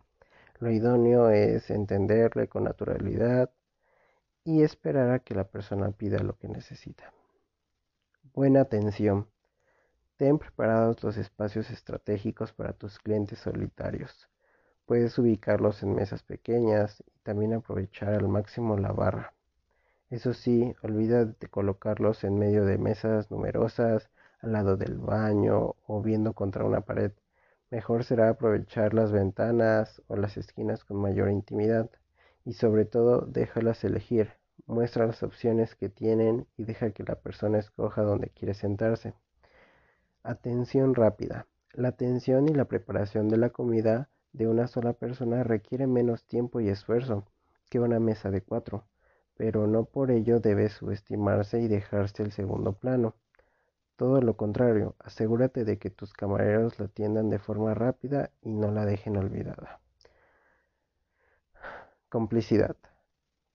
Lo 0.60 0.70
idóneo 0.70 1.32
es 1.32 1.72
entenderle 1.72 2.48
con 2.48 2.66
naturalidad 2.66 3.50
y 4.44 4.62
esperar 4.62 5.10
a 5.10 5.18
que 5.18 5.34
la 5.34 5.46
persona 5.46 5.90
pida 5.90 6.20
lo 6.20 6.38
que 6.38 6.48
necesita. 6.48 7.12
Buena 8.36 8.62
atención. 8.62 9.28
Ten 10.16 10.38
preparados 10.38 11.04
los 11.04 11.18
espacios 11.18 11.72
estratégicos 11.72 12.54
para 12.54 12.74
tus 12.74 13.00
clientes 13.00 13.40
solitarios. 13.40 14.30
Puedes 14.90 15.20
ubicarlos 15.20 15.84
en 15.84 15.94
mesas 15.94 16.24
pequeñas 16.24 17.04
y 17.06 17.20
también 17.20 17.54
aprovechar 17.54 18.16
al 18.16 18.28
máximo 18.28 18.76
la 18.76 18.92
barra. 18.92 19.36
Eso 20.10 20.34
sí, 20.34 20.74
olvida 20.82 21.26
de 21.26 21.48
colocarlos 21.48 22.24
en 22.24 22.40
medio 22.40 22.66
de 22.66 22.80
mesas 22.80 23.30
numerosas, 23.30 24.10
al 24.40 24.54
lado 24.54 24.78
del 24.78 24.98
baño 24.98 25.76
o 25.86 26.02
viendo 26.02 26.34
contra 26.34 26.66
una 26.66 26.82
pared. 26.82 27.12
Mejor 27.70 28.04
será 28.04 28.30
aprovechar 28.30 28.96
las 28.96 29.12
ventanas 29.12 30.02
o 30.08 30.16
las 30.16 30.38
esquinas 30.38 30.84
con 30.84 30.98
mayor 30.98 31.30
intimidad 31.30 31.92
y 32.44 32.54
sobre 32.54 32.86
todo 32.86 33.22
déjalas 33.28 33.84
elegir. 33.84 34.32
Muestra 34.66 35.06
las 35.06 35.22
opciones 35.22 35.76
que 35.76 35.90
tienen 35.90 36.48
y 36.58 36.64
deja 36.64 36.90
que 36.90 37.04
la 37.04 37.14
persona 37.14 37.60
escoja 37.60 38.02
dónde 38.02 38.30
quiere 38.30 38.56
sentarse. 38.56 39.14
Atención 40.24 40.96
rápida. 40.96 41.46
La 41.74 41.90
atención 41.90 42.50
y 42.50 42.56
la 42.56 42.66
preparación 42.66 43.30
de 43.30 43.38
la 43.38 43.52
comida 43.52 44.10
de 44.34 44.48
una 44.48 44.68
sola 44.68 44.94
persona 44.94 45.44
requiere 45.44 45.88
menos 45.88 46.26
tiempo 46.26 46.60
y 46.60 46.70
esfuerzo 46.70 47.26
que 47.70 47.80
una 47.80 48.00
mesa 48.00 48.32
de 48.32 48.42
cuatro, 48.42 48.86
pero 49.36 49.68
no 49.68 49.86
por 49.86 50.12
ello 50.12 50.40
debe 50.40 50.70
subestimarse 50.70 51.62
y 51.62 51.68
dejarse 51.68 52.24
el 52.24 52.32
segundo 52.32 52.74
plano. 52.74 53.16
Todo 53.96 54.22
lo 54.22 54.38
contrario, 54.38 54.96
asegúrate 55.00 55.66
de 55.66 55.78
que 55.78 55.90
tus 55.90 56.14
camareros 56.14 56.80
la 56.80 56.86
atiendan 56.86 57.30
de 57.30 57.40
forma 57.40 57.74
rápida 57.74 58.32
y 58.42 58.54
no 58.54 58.72
la 58.72 58.86
dejen 58.86 59.18
olvidada. 59.18 59.82
Complicidad. 62.10 62.76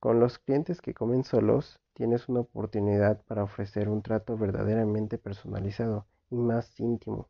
Con 0.01 0.21
los 0.21 0.39
clientes 0.39 0.81
que 0.81 0.95
comen 0.95 1.25
solos, 1.25 1.81
tienes 1.95 2.29
una 2.29 2.41
oportunidad 2.41 3.23
para 3.23 3.43
ofrecer 3.43 3.89
un 3.89 4.03
trato 4.03 4.37
verdaderamente 4.37 5.19
personalizado 5.19 6.07
y 6.31 6.37
más 6.37 6.79
íntimo 6.79 7.29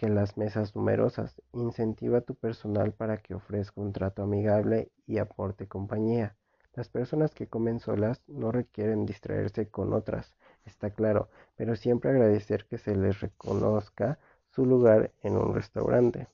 que 0.00 0.08
las 0.08 0.38
mesas 0.38 0.74
numerosas. 0.74 1.42
Incentiva 1.52 2.18
a 2.18 2.20
tu 2.22 2.34
personal 2.34 2.92
para 2.92 3.18
que 3.18 3.34
ofrezca 3.34 3.82
un 3.82 3.92
trato 3.92 4.22
amigable 4.22 4.88
y 5.06 5.18
aporte 5.18 5.68
compañía. 5.68 6.36
Las 6.74 6.88
personas 6.88 7.34
que 7.34 7.48
comen 7.48 7.80
solas 7.80 8.22
no 8.26 8.50
requieren 8.50 9.04
distraerse 9.04 9.68
con 9.68 9.92
otras, 9.92 10.34
está 10.64 10.88
claro, 10.88 11.28
pero 11.54 11.76
siempre 11.76 12.12
agradecer 12.12 12.64
que 12.64 12.78
se 12.78 12.96
les 12.96 13.20
reconozca 13.20 14.18
su 14.52 14.64
lugar 14.64 15.12
en 15.22 15.36
un 15.36 15.54
restaurante. 15.54 16.28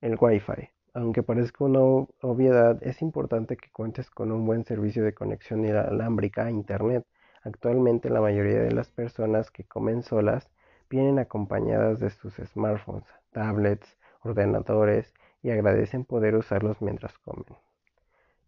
El 0.00 0.16
Wi-Fi. 0.18 0.70
Aunque 0.94 1.22
parezca 1.22 1.64
una 1.64 1.80
obviedad, 2.22 2.82
es 2.82 3.02
importante 3.02 3.58
que 3.58 3.70
cuentes 3.70 4.08
con 4.08 4.32
un 4.32 4.46
buen 4.46 4.64
servicio 4.64 5.04
de 5.04 5.12
conexión 5.12 5.66
inalámbrica 5.66 6.46
a 6.46 6.50
Internet. 6.50 7.04
Actualmente 7.42 8.08
la 8.08 8.22
mayoría 8.22 8.60
de 8.60 8.72
las 8.72 8.88
personas 8.88 9.50
que 9.50 9.64
comen 9.64 10.02
solas 10.02 10.48
vienen 10.90 11.20
acompañadas 11.20 12.00
de 12.00 12.10
sus 12.10 12.34
smartphones, 12.34 13.06
tablets, 13.30 13.96
ordenadores 14.22 15.14
y 15.42 15.50
agradecen 15.50 16.04
poder 16.04 16.34
usarlos 16.34 16.82
mientras 16.82 17.16
comen. 17.18 17.46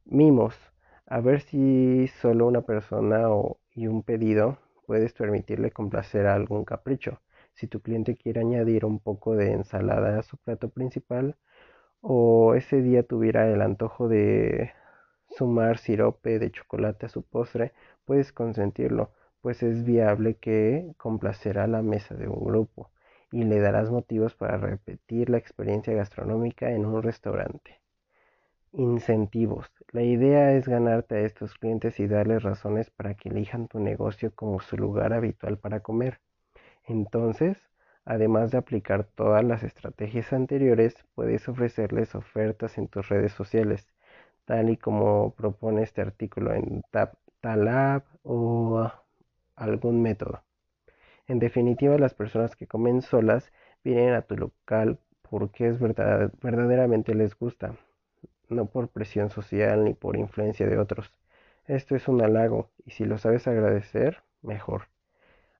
Mimos. 0.05 0.55
A 1.07 1.21
ver 1.21 1.41
si 1.41 2.09
solo 2.09 2.47
una 2.47 2.63
persona 2.63 3.29
y 3.75 3.87
un 3.87 4.03
pedido 4.03 4.59
puedes 4.87 5.13
permitirle 5.13 5.71
complacer 5.71 6.27
a 6.27 6.35
algún 6.35 6.65
capricho. 6.65 7.21
Si 7.55 7.67
tu 7.67 7.81
cliente 7.81 8.17
quiere 8.17 8.41
añadir 8.41 8.85
un 8.85 8.99
poco 8.99 9.37
de 9.37 9.53
ensalada 9.53 10.19
a 10.19 10.23
su 10.23 10.37
plato 10.39 10.71
principal 10.71 11.37
o 12.01 12.55
ese 12.55 12.83
día 12.83 13.03
tuviera 13.03 13.49
el 13.49 13.63
antojo 13.63 14.09
de 14.09 14.73
sumar 15.37 15.79
sirope 15.79 16.39
de 16.39 16.51
chocolate 16.51 17.07
a 17.07 17.09
su 17.09 17.23
postre, 17.23 17.73
puedes 18.05 18.33
consentirlo, 18.33 19.13
pues 19.43 19.63
es 19.63 19.85
viable 19.85 20.37
que 20.37 20.95
complacerá 20.97 21.67
la 21.67 21.83
mesa 21.83 22.15
de 22.15 22.29
un 22.29 22.45
grupo 22.45 22.91
y 23.31 23.45
le 23.45 23.61
darás 23.61 23.91
motivos 23.91 24.35
para 24.35 24.57
repetir 24.57 25.31
la 25.31 25.39
experiencia 25.39 25.93
gastronómica 25.95 26.71
en 26.71 26.87
un 26.87 27.03
restaurante. 27.03 27.81
Incentivos. 28.73 29.71
La 29.91 30.03
idea 30.03 30.53
es 30.53 30.67
ganarte 30.67 31.17
a 31.17 31.21
estos 31.21 31.55
clientes 31.55 32.01
y 32.01 32.07
darles 32.07 32.43
razones 32.43 32.91
para 32.91 33.15
que 33.15 33.29
elijan 33.29 33.69
tu 33.69 33.81
negocio 33.81 34.35
como 34.35 34.61
su 34.61 34.79
lugar 34.79 35.13
habitual 35.13 35.59
para 35.59 35.81
comer. 35.81 36.21
Entonces, 36.87 37.59
además 38.05 38.51
de 38.51 38.59
aplicar 38.59 39.05
todas 39.05 39.45
las 39.45 39.63
estrategias 39.63 40.33
anteriores, 40.33 40.95
puedes 41.15 41.49
ofrecerles 41.49 42.15
ofertas 42.15 42.79
en 42.79 42.89
tus 42.89 43.09
redes 43.09 43.33
sociales 43.33 43.87
tal 44.45 44.71
y 44.71 44.77
como 44.77 45.35
propone 45.35 45.83
este 45.83 46.01
artículo 46.03 46.53
en 46.55 46.83
Talab 47.41 48.05
o 48.23 48.91
algún 49.56 50.02
método. 50.02 50.42
En 51.26 51.38
definitiva, 51.38 51.99
las 51.99 52.14
personas 52.14 52.56
que 52.56 52.66
comen 52.66 53.02
solas 53.02 53.52
vienen 53.85 54.14
a 54.14 54.23
tu 54.23 54.37
local 54.37 54.99
porque 55.23 55.68
es 55.68 55.78
verdad, 55.78 56.32
verdaderamente 56.42 57.14
les 57.14 57.38
gusta, 57.38 57.75
no 58.49 58.66
por 58.66 58.88
presión 58.88 59.30
social 59.30 59.85
ni 59.85 59.94
por 59.94 60.16
influencia 60.16 60.66
de 60.66 60.78
otros. 60.78 61.12
Esto 61.66 61.97
es 61.97 62.09
un 62.09 62.21
halago 62.23 62.71
y 62.85 62.90
si 62.90 63.04
lo 63.04 63.18
sabes 63.18 63.47
agradecer, 63.47 64.23
mejor. 64.42 64.88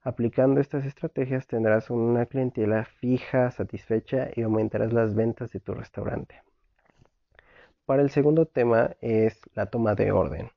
Aplicando 0.03 0.61
estas 0.61 0.85
estrategias 0.85 1.47
tendrás 1.47 1.89
una 1.89 2.27
clientela 2.27 2.85
fija, 2.85 3.51
satisfecha 3.53 4.29
y 4.35 4.43
aumentarás 4.43 4.93
las 4.93 5.15
ventas 5.15 5.53
de 5.53 5.61
tu 5.61 5.75
restaurante. 5.75 6.43
Para 7.87 8.03
el 8.03 8.11
segundo 8.11 8.47
tema 8.47 8.91
es 9.01 9.41
la 9.55 9.67
toma 9.67 9.95
de 9.95 10.11
orden. 10.11 10.51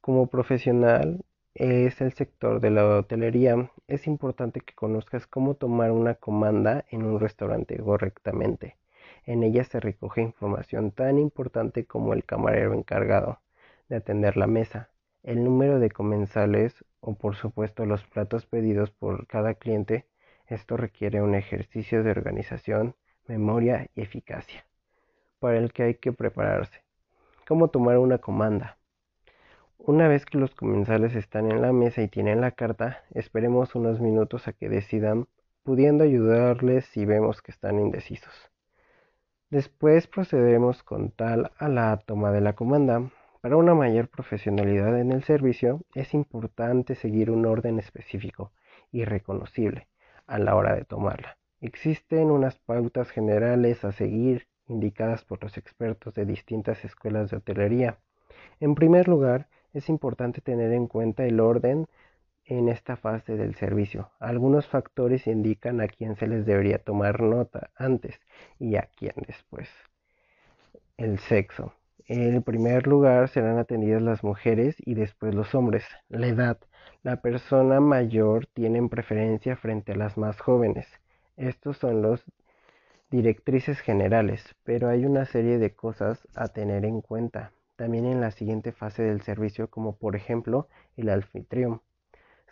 Como 0.00 0.26
profesional 0.26 1.24
es 1.58 2.00
el 2.00 2.12
sector 2.12 2.60
de 2.60 2.70
la 2.70 2.86
hotelería, 2.86 3.70
es 3.88 4.06
importante 4.06 4.60
que 4.60 4.74
conozcas 4.74 5.26
cómo 5.26 5.54
tomar 5.54 5.90
una 5.90 6.14
comanda 6.14 6.84
en 6.90 7.04
un 7.04 7.18
restaurante 7.18 7.78
correctamente. 7.78 8.76
En 9.24 9.42
ella 9.42 9.64
se 9.64 9.80
recoge 9.80 10.20
información 10.20 10.90
tan 10.90 11.18
importante 11.18 11.86
como 11.86 12.12
el 12.12 12.24
camarero 12.24 12.74
encargado 12.74 13.40
de 13.88 13.96
atender 13.96 14.36
la 14.36 14.46
mesa, 14.46 14.90
el 15.22 15.42
número 15.44 15.80
de 15.80 15.90
comensales 15.90 16.84
o 17.00 17.14
por 17.14 17.36
supuesto 17.36 17.86
los 17.86 18.04
platos 18.04 18.46
pedidos 18.46 18.90
por 18.90 19.26
cada 19.26 19.54
cliente. 19.54 20.06
Esto 20.46 20.76
requiere 20.76 21.22
un 21.22 21.34
ejercicio 21.34 22.02
de 22.02 22.10
organización, 22.10 22.94
memoria 23.26 23.88
y 23.94 24.02
eficacia 24.02 24.66
para 25.38 25.58
el 25.58 25.72
que 25.72 25.84
hay 25.84 25.94
que 25.94 26.12
prepararse. 26.12 26.82
¿Cómo 27.46 27.68
tomar 27.68 27.98
una 27.98 28.18
comanda? 28.18 28.78
Una 29.78 30.08
vez 30.08 30.26
que 30.26 30.38
los 30.38 30.54
comensales 30.54 31.14
están 31.14 31.50
en 31.50 31.62
la 31.62 31.72
mesa 31.72 32.02
y 32.02 32.08
tienen 32.08 32.40
la 32.40 32.50
carta, 32.50 33.04
esperemos 33.10 33.74
unos 33.74 34.00
minutos 34.00 34.48
a 34.48 34.52
que 34.52 34.68
decidan, 34.68 35.28
pudiendo 35.62 36.04
ayudarles 36.04 36.86
si 36.86 37.04
vemos 37.04 37.42
que 37.42 37.52
están 37.52 37.78
indecisos. 37.78 38.50
Después 39.50 40.06
procederemos 40.06 40.82
con 40.82 41.10
tal 41.12 41.52
a 41.58 41.68
la 41.68 41.96
toma 41.98 42.32
de 42.32 42.40
la 42.40 42.54
comanda. 42.54 43.10
Para 43.40 43.56
una 43.56 43.74
mayor 43.74 44.08
profesionalidad 44.08 44.98
en 44.98 45.12
el 45.12 45.22
servicio 45.22 45.82
es 45.94 46.14
importante 46.14 46.96
seguir 46.96 47.30
un 47.30 47.46
orden 47.46 47.78
específico 47.78 48.50
y 48.90 49.04
reconocible 49.04 49.86
a 50.26 50.38
la 50.38 50.56
hora 50.56 50.74
de 50.74 50.84
tomarla. 50.84 51.38
Existen 51.60 52.30
unas 52.32 52.58
pautas 52.58 53.10
generales 53.10 53.84
a 53.84 53.92
seguir 53.92 54.48
indicadas 54.66 55.24
por 55.24 55.42
los 55.44 55.56
expertos 55.56 56.14
de 56.14 56.24
distintas 56.24 56.84
escuelas 56.84 57.30
de 57.30 57.36
hotelería. 57.36 57.98
En 58.58 58.74
primer 58.74 59.06
lugar, 59.06 59.48
es 59.76 59.90
importante 59.90 60.40
tener 60.40 60.72
en 60.72 60.86
cuenta 60.86 61.26
el 61.26 61.38
orden 61.38 61.86
en 62.46 62.70
esta 62.70 62.96
fase 62.96 63.36
del 63.36 63.54
servicio. 63.56 64.10
Algunos 64.18 64.66
factores 64.66 65.26
indican 65.26 65.82
a 65.82 65.88
quién 65.88 66.16
se 66.16 66.26
les 66.26 66.46
debería 66.46 66.78
tomar 66.78 67.20
nota 67.20 67.68
antes 67.76 68.18
y 68.58 68.76
a 68.76 68.88
quién 68.96 69.12
después. 69.26 69.68
El 70.96 71.18
sexo. 71.18 71.74
En 72.06 72.42
primer 72.42 72.86
lugar 72.86 73.28
serán 73.28 73.58
atendidas 73.58 74.00
las 74.00 74.24
mujeres 74.24 74.76
y 74.78 74.94
después 74.94 75.34
los 75.34 75.54
hombres. 75.54 75.84
La 76.08 76.28
edad. 76.28 76.56
La 77.02 77.20
persona 77.20 77.78
mayor 77.80 78.46
tiene 78.46 78.88
preferencia 78.88 79.56
frente 79.56 79.92
a 79.92 79.96
las 79.96 80.16
más 80.16 80.40
jóvenes. 80.40 80.86
Estos 81.36 81.76
son 81.76 82.00
los 82.00 82.24
directrices 83.10 83.80
generales, 83.80 84.54
pero 84.64 84.88
hay 84.88 85.04
una 85.04 85.26
serie 85.26 85.58
de 85.58 85.74
cosas 85.74 86.26
a 86.34 86.48
tener 86.48 86.86
en 86.86 87.02
cuenta 87.02 87.52
también 87.76 88.06
en 88.06 88.20
la 88.20 88.30
siguiente 88.30 88.72
fase 88.72 89.02
del 89.02 89.20
servicio, 89.22 89.68
como 89.68 89.96
por 89.96 90.16
ejemplo 90.16 90.68
el 90.96 91.08
anfitrión. 91.10 91.82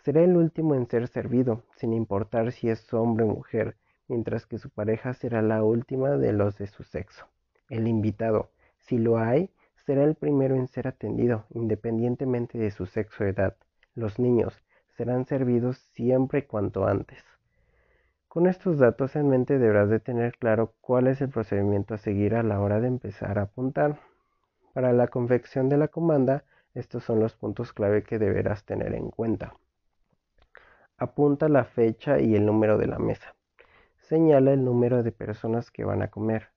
Será 0.03 0.21
el 0.21 0.37
último 0.37 0.75
en 0.75 0.87
ser 0.87 1.07
servido, 1.07 1.63
sin 1.75 1.93
importar 1.93 2.51
si 2.51 2.69
es 2.69 2.93
hombre 2.93 3.25
o 3.25 3.29
mujer, 3.29 3.75
mientras 4.07 4.45
que 4.45 4.59
su 4.59 4.69
pareja 4.69 5.13
será 5.13 5.41
la 5.41 5.63
última 5.63 6.11
de 6.11 6.31
los 6.31 6.57
de 6.57 6.67
su 6.67 6.83
sexo. 6.83 7.25
El 7.69 7.87
invitado, 7.87 8.51
si 8.77 8.97
lo 8.99 9.17
hay, 9.17 9.49
será 9.85 10.03
el 10.03 10.15
primero 10.15 10.55
en 10.55 10.67
ser 10.67 10.87
atendido, 10.87 11.45
independientemente 11.49 12.57
de 12.57 12.71
su 12.71 12.85
sexo 12.85 13.23
o 13.23 13.27
edad. 13.27 13.55
Los 13.95 14.19
niños 14.19 14.63
serán 14.95 15.25
servidos 15.25 15.77
siempre 15.93 16.45
cuanto 16.45 16.85
antes. 16.85 17.23
Con 18.27 18.47
estos 18.47 18.77
datos 18.77 19.15
en 19.15 19.29
mente 19.29 19.57
deberás 19.57 19.89
de 19.89 19.99
tener 19.99 20.37
claro 20.37 20.73
cuál 20.81 21.07
es 21.07 21.21
el 21.21 21.29
procedimiento 21.29 21.93
a 21.93 21.97
seguir 21.97 22.35
a 22.35 22.43
la 22.43 22.59
hora 22.59 22.79
de 22.79 22.87
empezar 22.87 23.39
a 23.39 23.43
apuntar. 23.43 23.97
Para 24.75 24.91
la 24.91 25.07
confección 25.07 25.69
de 25.69 25.77
la 25.77 25.87
comanda, 25.87 26.43
estos 26.73 27.05
son 27.05 27.21
los 27.21 27.33
puntos 27.33 27.71
clave 27.71 28.03
que 28.03 28.19
deberás 28.19 28.65
tener 28.65 28.93
en 28.93 29.09
cuenta. 29.09 29.53
Apunta 30.97 31.47
la 31.47 31.63
fecha 31.63 32.19
y 32.19 32.35
el 32.35 32.45
número 32.45 32.77
de 32.77 32.87
la 32.87 32.99
mesa. 32.99 33.37
Señala 34.01 34.51
el 34.51 34.65
número 34.65 35.01
de 35.01 35.13
personas 35.13 35.71
que 35.71 35.85
van 35.85 36.01
a 36.01 36.09
comer. 36.09 36.49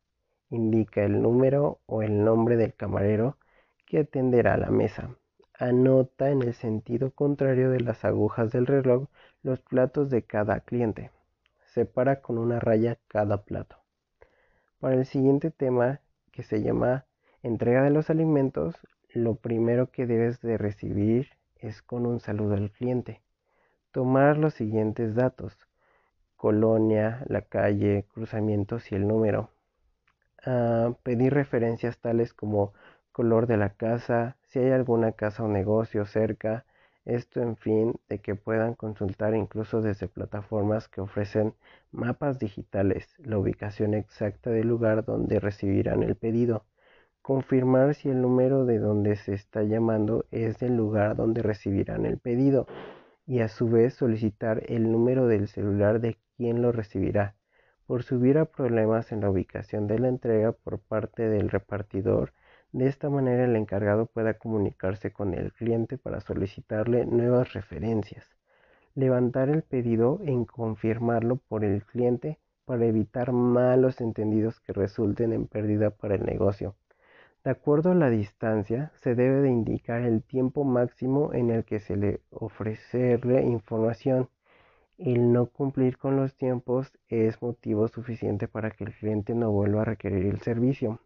Indica 0.50 1.04
el 1.04 1.22
número 1.22 1.78
o 1.86 2.02
el 2.02 2.24
nombre 2.24 2.56
del 2.56 2.74
camarero 2.74 3.38
que 3.86 4.00
atenderá 4.00 4.56
la 4.56 4.72
mesa. 4.72 5.14
Anota 5.56 6.30
en 6.30 6.42
el 6.42 6.54
sentido 6.54 7.12
contrario 7.12 7.70
de 7.70 7.78
las 7.78 8.04
agujas 8.04 8.50
del 8.50 8.66
reloj 8.66 9.06
los 9.44 9.60
platos 9.60 10.10
de 10.10 10.24
cada 10.24 10.58
cliente. 10.58 11.12
Separa 11.66 12.20
con 12.20 12.38
una 12.38 12.58
raya 12.58 12.98
cada 13.06 13.44
plato. 13.44 13.76
Para 14.80 14.96
el 14.96 15.06
siguiente 15.06 15.52
tema, 15.52 16.00
que 16.32 16.42
se 16.42 16.62
llama 16.62 17.04
entrega 17.42 17.82
de 17.82 17.90
los 17.90 18.10
alimentos, 18.10 18.76
lo 19.10 19.36
primero 19.36 19.90
que 19.90 20.06
debes 20.06 20.40
de 20.40 20.58
recibir 20.58 21.28
es 21.56 21.82
con 21.82 22.06
un 22.06 22.20
saludo 22.20 22.54
al 22.54 22.70
cliente. 22.70 23.22
Tomar 23.92 24.38
los 24.38 24.54
siguientes 24.54 25.14
datos. 25.14 25.68
Colonia, 26.36 27.24
la 27.26 27.42
calle, 27.42 28.04
cruzamientos 28.12 28.92
y 28.92 28.94
el 28.94 29.08
número. 29.08 29.50
Ah, 30.44 30.94
pedir 31.02 31.34
referencias 31.34 31.98
tales 31.98 32.32
como 32.34 32.72
color 33.12 33.46
de 33.46 33.56
la 33.56 33.70
casa, 33.70 34.36
si 34.48 34.60
hay 34.60 34.70
alguna 34.70 35.12
casa 35.12 35.42
o 35.44 35.48
negocio 35.48 36.06
cerca, 36.06 36.64
esto 37.04 37.40
en 37.40 37.56
fin 37.56 37.94
de 38.08 38.18
que 38.20 38.34
puedan 38.34 38.74
consultar 38.74 39.34
incluso 39.34 39.80
desde 39.82 40.08
plataformas 40.08 40.88
que 40.88 41.00
ofrecen 41.00 41.54
mapas 41.90 42.38
digitales, 42.38 43.08
la 43.18 43.38
ubicación 43.38 43.94
exacta 43.94 44.50
del 44.50 44.68
lugar 44.68 45.04
donde 45.04 45.40
recibirán 45.40 46.02
el 46.02 46.14
pedido 46.16 46.64
confirmar 47.28 47.94
si 47.94 48.08
el 48.08 48.22
número 48.22 48.64
de 48.64 48.78
donde 48.78 49.14
se 49.16 49.34
está 49.34 49.62
llamando 49.62 50.24
es 50.30 50.58
del 50.60 50.78
lugar 50.78 51.14
donde 51.14 51.42
recibirán 51.42 52.06
el 52.06 52.16
pedido 52.16 52.66
y 53.26 53.40
a 53.40 53.48
su 53.48 53.68
vez 53.68 53.92
solicitar 53.92 54.62
el 54.66 54.90
número 54.90 55.26
del 55.26 55.46
celular 55.46 56.00
de 56.00 56.16
quien 56.38 56.62
lo 56.62 56.72
recibirá. 56.72 57.34
Por 57.86 58.02
si 58.02 58.14
hubiera 58.14 58.46
problemas 58.46 59.12
en 59.12 59.20
la 59.20 59.28
ubicación 59.28 59.86
de 59.86 59.98
la 59.98 60.08
entrega 60.08 60.52
por 60.52 60.78
parte 60.78 61.28
del 61.28 61.50
repartidor, 61.50 62.32
de 62.72 62.86
esta 62.86 63.10
manera 63.10 63.44
el 63.44 63.56
encargado 63.56 64.06
pueda 64.06 64.38
comunicarse 64.38 65.12
con 65.12 65.34
el 65.34 65.52
cliente 65.52 65.98
para 65.98 66.22
solicitarle 66.22 67.04
nuevas 67.04 67.52
referencias. 67.52 68.26
Levantar 68.94 69.50
el 69.50 69.64
pedido 69.64 70.18
en 70.24 70.46
confirmarlo 70.46 71.36
por 71.36 71.62
el 71.62 71.84
cliente 71.84 72.38
para 72.64 72.86
evitar 72.86 73.32
malos 73.32 74.00
entendidos 74.00 74.60
que 74.60 74.72
resulten 74.72 75.34
en 75.34 75.46
pérdida 75.46 75.90
para 75.90 76.14
el 76.14 76.24
negocio. 76.24 76.74
De 77.48 77.52
acuerdo 77.52 77.92
a 77.92 77.94
la 77.94 78.10
distancia, 78.10 78.92
se 78.96 79.14
debe 79.14 79.40
de 79.40 79.48
indicar 79.48 80.02
el 80.02 80.22
tiempo 80.22 80.64
máximo 80.64 81.32
en 81.32 81.48
el 81.48 81.64
que 81.64 81.80
se 81.80 81.96
le 81.96 82.20
ofrecerle 82.28 83.40
información. 83.40 84.28
El 84.98 85.32
no 85.32 85.46
cumplir 85.46 85.96
con 85.96 86.14
los 86.14 86.36
tiempos 86.36 86.92
es 87.08 87.40
motivo 87.40 87.88
suficiente 87.88 88.48
para 88.48 88.70
que 88.70 88.84
el 88.84 88.92
cliente 88.92 89.34
no 89.34 89.50
vuelva 89.50 89.80
a 89.80 89.84
requerir 89.86 90.26
el 90.26 90.42
servicio. 90.42 91.00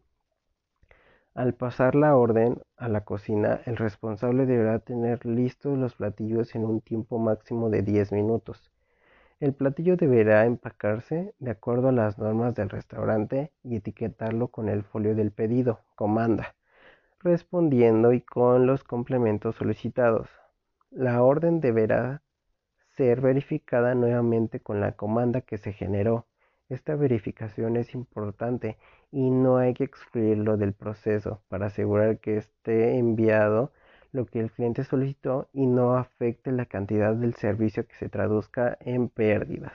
Al 1.33 1.55
pasar 1.55 1.95
la 1.95 2.17
orden 2.17 2.61
a 2.77 2.89
la 2.89 3.03
cocina, 3.03 3.61
el 3.65 3.77
responsable 3.77 4.45
deberá 4.45 4.81
tener 4.81 5.25
listos 5.25 5.79
los 5.79 5.95
platillos 5.95 6.57
en 6.57 6.65
un 6.65 6.81
tiempo 6.81 7.21
máximo 7.21 7.71
de 7.71 7.83
10 7.83 8.11
minutos. 8.11 8.73
El 9.43 9.55
platillo 9.55 9.97
deberá 9.97 10.47
empacarse 10.47 11.35
de 11.41 11.51
acuerdo 11.51 11.89
a 11.89 11.93
las 11.93 12.17
normas 12.17 12.55
del 12.55 12.71
restaurante 12.71 13.51
y 13.65 13.75
etiquetarlo 13.75 14.53
con 14.53 14.69
el 14.69 14.85
folio 14.85 15.17
del 15.17 15.33
pedido, 15.33 15.81
comanda, 15.97 16.55
respondiendo 17.19 18.13
y 18.13 18.21
con 18.21 18.69
los 18.69 18.85
complementos 18.85 19.57
solicitados. 19.57 20.31
La 20.93 21.25
orden 21.25 21.59
deberá 21.59 22.23
ser 22.97 23.21
verificada 23.21 23.97
nuevamente 23.97 24.61
con 24.61 24.81
la 24.81 24.93
comanda 24.93 25.41
que 25.41 25.59
se 25.59 25.73
generó. 25.73 26.29
Esta 26.69 26.95
verificación 26.95 27.77
es 27.77 27.97
importante 27.97 28.79
y 29.11 29.29
no 29.31 29.57
hay 29.57 29.75
que 29.75 29.83
excluirlo 29.83 30.57
del 30.57 30.73
proceso 30.73 31.43
para 31.49 31.67
asegurar 31.67 32.21
que 32.21 32.37
esté 32.37 32.97
enviado 32.97 33.73
lo 34.13 34.27
que 34.27 34.41
el 34.41 34.51
cliente 34.51 34.85
solicitó 34.85 35.49
y 35.53 35.67
no 35.67 35.97
afecte 35.97 36.53
la 36.53 36.67
cantidad 36.67 37.15
del 37.15 37.35
servicio 37.35 37.87
que 37.87 37.95
se 37.97 38.09
traduzca 38.09 38.77
en 38.81 39.09
pérdidas. 39.09 39.73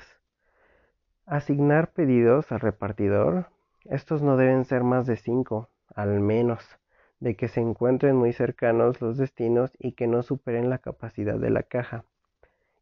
Asignar 1.26 1.91
pedidos 1.91 2.52
al 2.52 2.60
repartidor. 2.60 3.47
Estos 3.86 4.21
no 4.21 4.38
deben 4.38 4.63
ser 4.63 4.84
más 4.84 5.06
de 5.08 5.17
5, 5.17 5.69
al 5.93 6.19
menos, 6.19 6.63
de 7.19 7.36
que 7.36 7.47
se 7.47 7.62
encuentren 7.62 8.15
muy 8.15 8.32
cercanos 8.32 9.02
los 9.02 9.17
destinos 9.17 9.71
y 9.80 9.93
que 9.93 10.08
no 10.08 10.21
superen 10.23 10.69
la 10.69 10.78
capacidad 10.78 11.38
de 11.38 11.50
la 11.50 11.63
caja. 11.63 12.06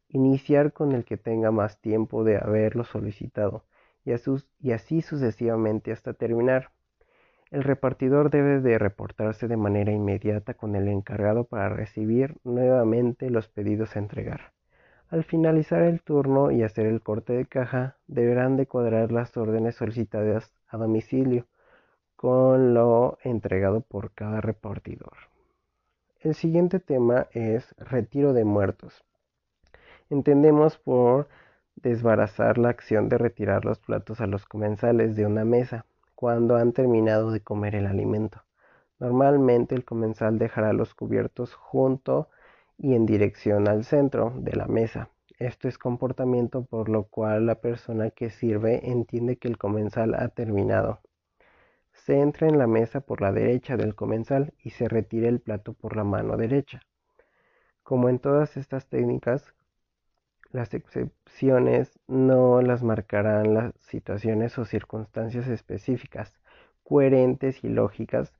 Iniciar 0.08 0.72
con 0.72 0.92
el 0.92 1.04
que 1.04 1.16
tenga 1.16 1.50
más 1.50 1.80
tiempo 1.80 2.22
de 2.22 2.36
haberlo 2.36 2.84
solicitado 2.84 3.64
y, 4.04 4.72
así 4.72 5.02
sucesivamente 5.02 5.90
hasta 5.90 6.12
terminar. 6.12 6.70
El 7.56 7.64
repartidor 7.64 8.28
debe 8.28 8.60
de 8.60 8.78
reportarse 8.78 9.48
de 9.48 9.56
manera 9.56 9.90
inmediata 9.90 10.52
con 10.52 10.76
el 10.76 10.88
encargado 10.88 11.44
para 11.44 11.70
recibir 11.70 12.36
nuevamente 12.44 13.30
los 13.30 13.48
pedidos 13.48 13.96
a 13.96 13.98
entregar. 13.98 14.52
Al 15.08 15.24
finalizar 15.24 15.82
el 15.82 16.02
turno 16.02 16.50
y 16.50 16.62
hacer 16.62 16.84
el 16.84 17.00
corte 17.00 17.32
de 17.32 17.46
caja, 17.46 17.96
deberán 18.08 18.58
de 18.58 18.66
cuadrar 18.66 19.10
las 19.10 19.34
órdenes 19.38 19.76
solicitadas 19.76 20.52
a 20.68 20.76
domicilio 20.76 21.46
con 22.14 22.74
lo 22.74 23.16
entregado 23.22 23.80
por 23.80 24.12
cada 24.12 24.42
repartidor. 24.42 25.16
El 26.20 26.34
siguiente 26.34 26.78
tema 26.78 27.26
es 27.32 27.74
retiro 27.78 28.34
de 28.34 28.44
muertos. 28.44 29.02
Entendemos 30.10 30.76
por 30.76 31.28
desbarazar 31.74 32.58
la 32.58 32.68
acción 32.68 33.08
de 33.08 33.16
retirar 33.16 33.64
los 33.64 33.78
platos 33.78 34.20
a 34.20 34.26
los 34.26 34.44
comensales 34.44 35.16
de 35.16 35.24
una 35.24 35.46
mesa 35.46 35.86
cuando 36.16 36.56
han 36.56 36.72
terminado 36.72 37.30
de 37.30 37.42
comer 37.42 37.76
el 37.76 37.86
alimento. 37.86 38.42
Normalmente 38.98 39.74
el 39.74 39.84
comensal 39.84 40.38
dejará 40.38 40.72
los 40.72 40.94
cubiertos 40.94 41.54
junto 41.54 42.30
y 42.78 42.94
en 42.94 43.04
dirección 43.06 43.68
al 43.68 43.84
centro 43.84 44.32
de 44.34 44.56
la 44.56 44.66
mesa. 44.66 45.10
Esto 45.38 45.68
es 45.68 45.76
comportamiento 45.76 46.64
por 46.64 46.88
lo 46.88 47.04
cual 47.04 47.44
la 47.44 47.56
persona 47.56 48.10
que 48.10 48.30
sirve 48.30 48.90
entiende 48.90 49.36
que 49.36 49.48
el 49.48 49.58
comensal 49.58 50.14
ha 50.14 50.28
terminado. 50.28 51.00
Se 51.92 52.18
entra 52.18 52.48
en 52.48 52.58
la 52.58 52.66
mesa 52.66 53.00
por 53.00 53.20
la 53.20 53.32
derecha 53.32 53.76
del 53.76 53.94
comensal 53.94 54.54
y 54.58 54.70
se 54.70 54.88
retira 54.88 55.28
el 55.28 55.40
plato 55.40 55.74
por 55.74 55.96
la 55.96 56.04
mano 56.04 56.38
derecha. 56.38 56.80
Como 57.82 58.08
en 58.08 58.18
todas 58.18 58.56
estas 58.56 58.88
técnicas, 58.88 59.54
las 60.52 60.74
excepciones 60.74 61.98
no 62.06 62.62
las 62.62 62.82
marcarán 62.82 63.54
las 63.54 63.74
situaciones 63.80 64.58
o 64.58 64.64
circunstancias 64.64 65.48
específicas, 65.48 66.32
coherentes 66.82 67.62
y 67.64 67.68
lógicas 67.68 68.32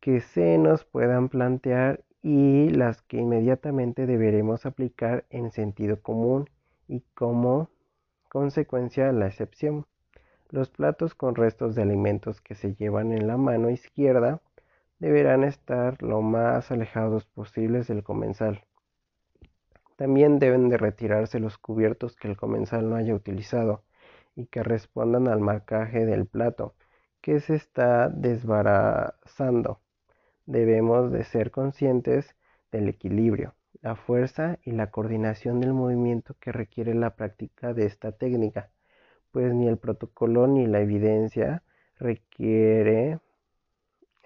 que 0.00 0.20
se 0.20 0.58
nos 0.58 0.84
puedan 0.84 1.28
plantear 1.28 2.04
y 2.22 2.70
las 2.70 3.02
que 3.02 3.18
inmediatamente 3.18 4.06
deberemos 4.06 4.66
aplicar 4.66 5.24
en 5.30 5.50
sentido 5.50 6.00
común 6.00 6.48
y 6.88 7.00
como 7.14 7.68
consecuencia 8.28 9.12
la 9.12 9.26
excepción. 9.26 9.86
Los 10.50 10.70
platos 10.70 11.14
con 11.14 11.34
restos 11.34 11.74
de 11.74 11.82
alimentos 11.82 12.40
que 12.40 12.54
se 12.54 12.74
llevan 12.74 13.12
en 13.12 13.26
la 13.26 13.36
mano 13.36 13.70
izquierda 13.70 14.40
deberán 14.98 15.44
estar 15.44 16.02
lo 16.02 16.22
más 16.22 16.70
alejados 16.70 17.26
posibles 17.26 17.86
del 17.88 18.02
comensal. 18.02 18.64
También 19.96 20.38
deben 20.38 20.68
de 20.68 20.78
retirarse 20.78 21.38
los 21.38 21.58
cubiertos 21.58 22.16
que 22.16 22.28
el 22.28 22.36
comensal 22.36 22.88
no 22.90 22.96
haya 22.96 23.14
utilizado 23.14 23.84
y 24.36 24.46
que 24.46 24.62
respondan 24.62 25.28
al 25.28 25.40
marcaje 25.40 26.04
del 26.06 26.26
plato 26.26 26.74
que 27.20 27.40
se 27.40 27.54
está 27.54 28.08
desbarazando. 28.10 29.80
Debemos 30.46 31.10
de 31.10 31.24
ser 31.24 31.50
conscientes 31.50 32.36
del 32.70 32.88
equilibrio, 32.88 33.54
la 33.80 33.96
fuerza 33.96 34.58
y 34.62 34.72
la 34.72 34.90
coordinación 34.90 35.60
del 35.60 35.72
movimiento 35.72 36.34
que 36.40 36.52
requiere 36.52 36.94
la 36.94 37.16
práctica 37.16 37.72
de 37.72 37.86
esta 37.86 38.12
técnica, 38.12 38.70
pues 39.30 39.54
ni 39.54 39.68
el 39.68 39.78
protocolo 39.78 40.46
ni 40.46 40.66
la 40.66 40.80
evidencia 40.80 41.62
requiere 41.98 43.20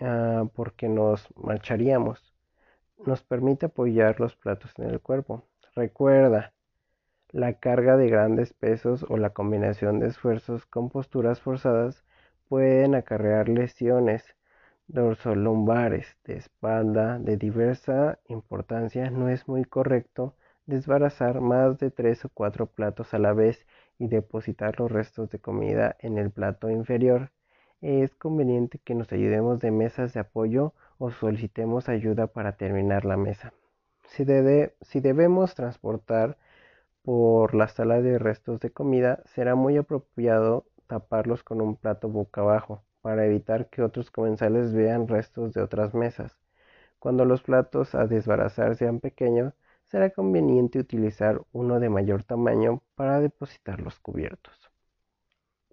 ah, 0.01 0.45
porque 0.55 0.89
nos 0.89 1.29
marcharíamos. 1.37 2.35
Nos 3.07 3.23
permite 3.23 3.67
apoyar 3.67 4.19
los 4.21 4.35
platos 4.37 4.73
en 4.79 4.91
el 4.91 5.01
cuerpo. 5.01 5.48
Recuerda, 5.79 6.53
la 7.31 7.53
carga 7.53 7.97
de 7.97 8.11
grandes 8.11 8.53
pesos 8.53 9.07
o 9.09 9.17
la 9.17 9.31
combinación 9.31 10.01
de 10.01 10.09
esfuerzos 10.09 10.67
con 10.67 10.89
posturas 10.91 11.41
forzadas 11.41 12.03
pueden 12.49 12.97
acarrear 12.97 13.49
lesiones 13.49 14.25
dorsolumbares 14.89 16.17
de 16.25 16.35
espalda 16.35 17.21
de 17.21 17.37
diversa 17.37 18.19
importancia. 18.27 19.09
No 19.11 19.29
es 19.29 19.47
muy 19.47 19.65
correcto 19.65 20.35
desbarazar 20.67 21.41
más 21.41 21.79
de 21.79 21.93
tres 21.93 22.25
o 22.25 22.29
cuatro 22.29 22.67
platos 22.67 23.15
a 23.15 23.21
la 23.21 23.33
vez 23.33 23.65
y 24.01 24.09
depositar 24.09 24.81
los 24.81 24.91
restos 24.91 25.31
de 25.31 25.39
comida 25.39 25.95
en 26.01 26.19
el 26.19 26.33
plato 26.33 26.71
inferior. 26.71 27.31
Es 27.83 28.17
conveniente 28.17 28.81
que 28.81 28.97
nos 28.97 29.13
ayudemos 29.13 29.61
de 29.61 29.71
mesas 29.71 30.13
de 30.13 30.19
apoyo 30.19 30.75
o 30.99 31.13
solicitemos 31.13 31.89
ayuda 31.89 32.27
para 32.27 32.57
terminar 32.57 33.05
la 33.05 33.17
mesa. 33.17 33.53
Si, 34.09 34.25
debemos 35.01 35.55
transportar 35.55 36.37
por 37.03 37.55
la 37.55 37.69
sala 37.69 38.01
de 38.03 38.19
restos 38.19 38.61
de 38.61 38.71
comida, 38.71 39.23
será 39.27 39.55
muy 39.55 39.77
apropiado 39.77 40.67
taparlos 40.87 41.43
con 41.45 41.61
un 41.61 41.77
plato 41.77 42.09
boca 42.09 42.41
abajo 42.41 42.83
para 43.03 43.27
evitar 43.27 43.69
que 43.71 43.83
otros 43.83 44.11
comensales 44.11 44.73
vean 44.75 45.09
restos 45.09 45.55
de 45.55 45.63
otras 45.63 45.95
mesas. 45.95 46.37
Cuando 46.99 47.25
los 47.25 47.43
platos 47.43 47.95
a 47.95 48.07
desbarazar 48.07 48.77
sean 48.77 49.01
pequeños, 49.01 49.55
será 49.87 50.11
conveniente 50.11 50.79
utilizar 50.79 51.43
uno 51.53 51.81
de 51.81 51.89
mayor 51.89 52.25
tamaño 52.25 52.83
para 52.95 53.21
depositar 53.21 53.81
los 53.81 54.01
cubiertos. 54.01 54.71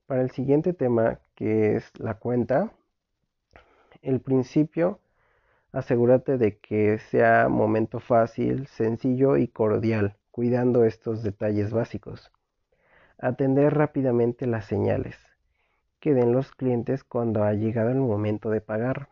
Para 0.06 0.22
el 0.22 0.32
siguiente 0.32 0.74
tema, 0.74 1.20
que 1.36 1.76
es 1.76 1.92
la 2.00 2.16
cuenta, 2.16 2.72
el 4.02 4.22
principio, 4.22 5.00
asegúrate 5.76 6.38
de 6.38 6.58
que 6.58 7.00
sea 7.00 7.50
momento 7.50 8.00
fácil, 8.00 8.66
sencillo 8.68 9.36
y 9.36 9.50
cordial, 9.50 10.16
cuidando 10.32 10.86
estos 10.86 11.22
detalles 11.22 11.74
básicos. 11.74 12.32
Atender 13.18 13.74
rápidamente 13.74 14.48
las 14.48 14.66
señales 14.66 15.18
que 16.00 16.14
den 16.14 16.32
los 16.32 16.52
clientes 16.52 17.04
cuando 17.04 17.44
ha 17.44 17.54
llegado 17.54 17.90
el 17.90 17.98
momento 17.98 18.52
de 18.52 18.62
pagar. 18.62 19.10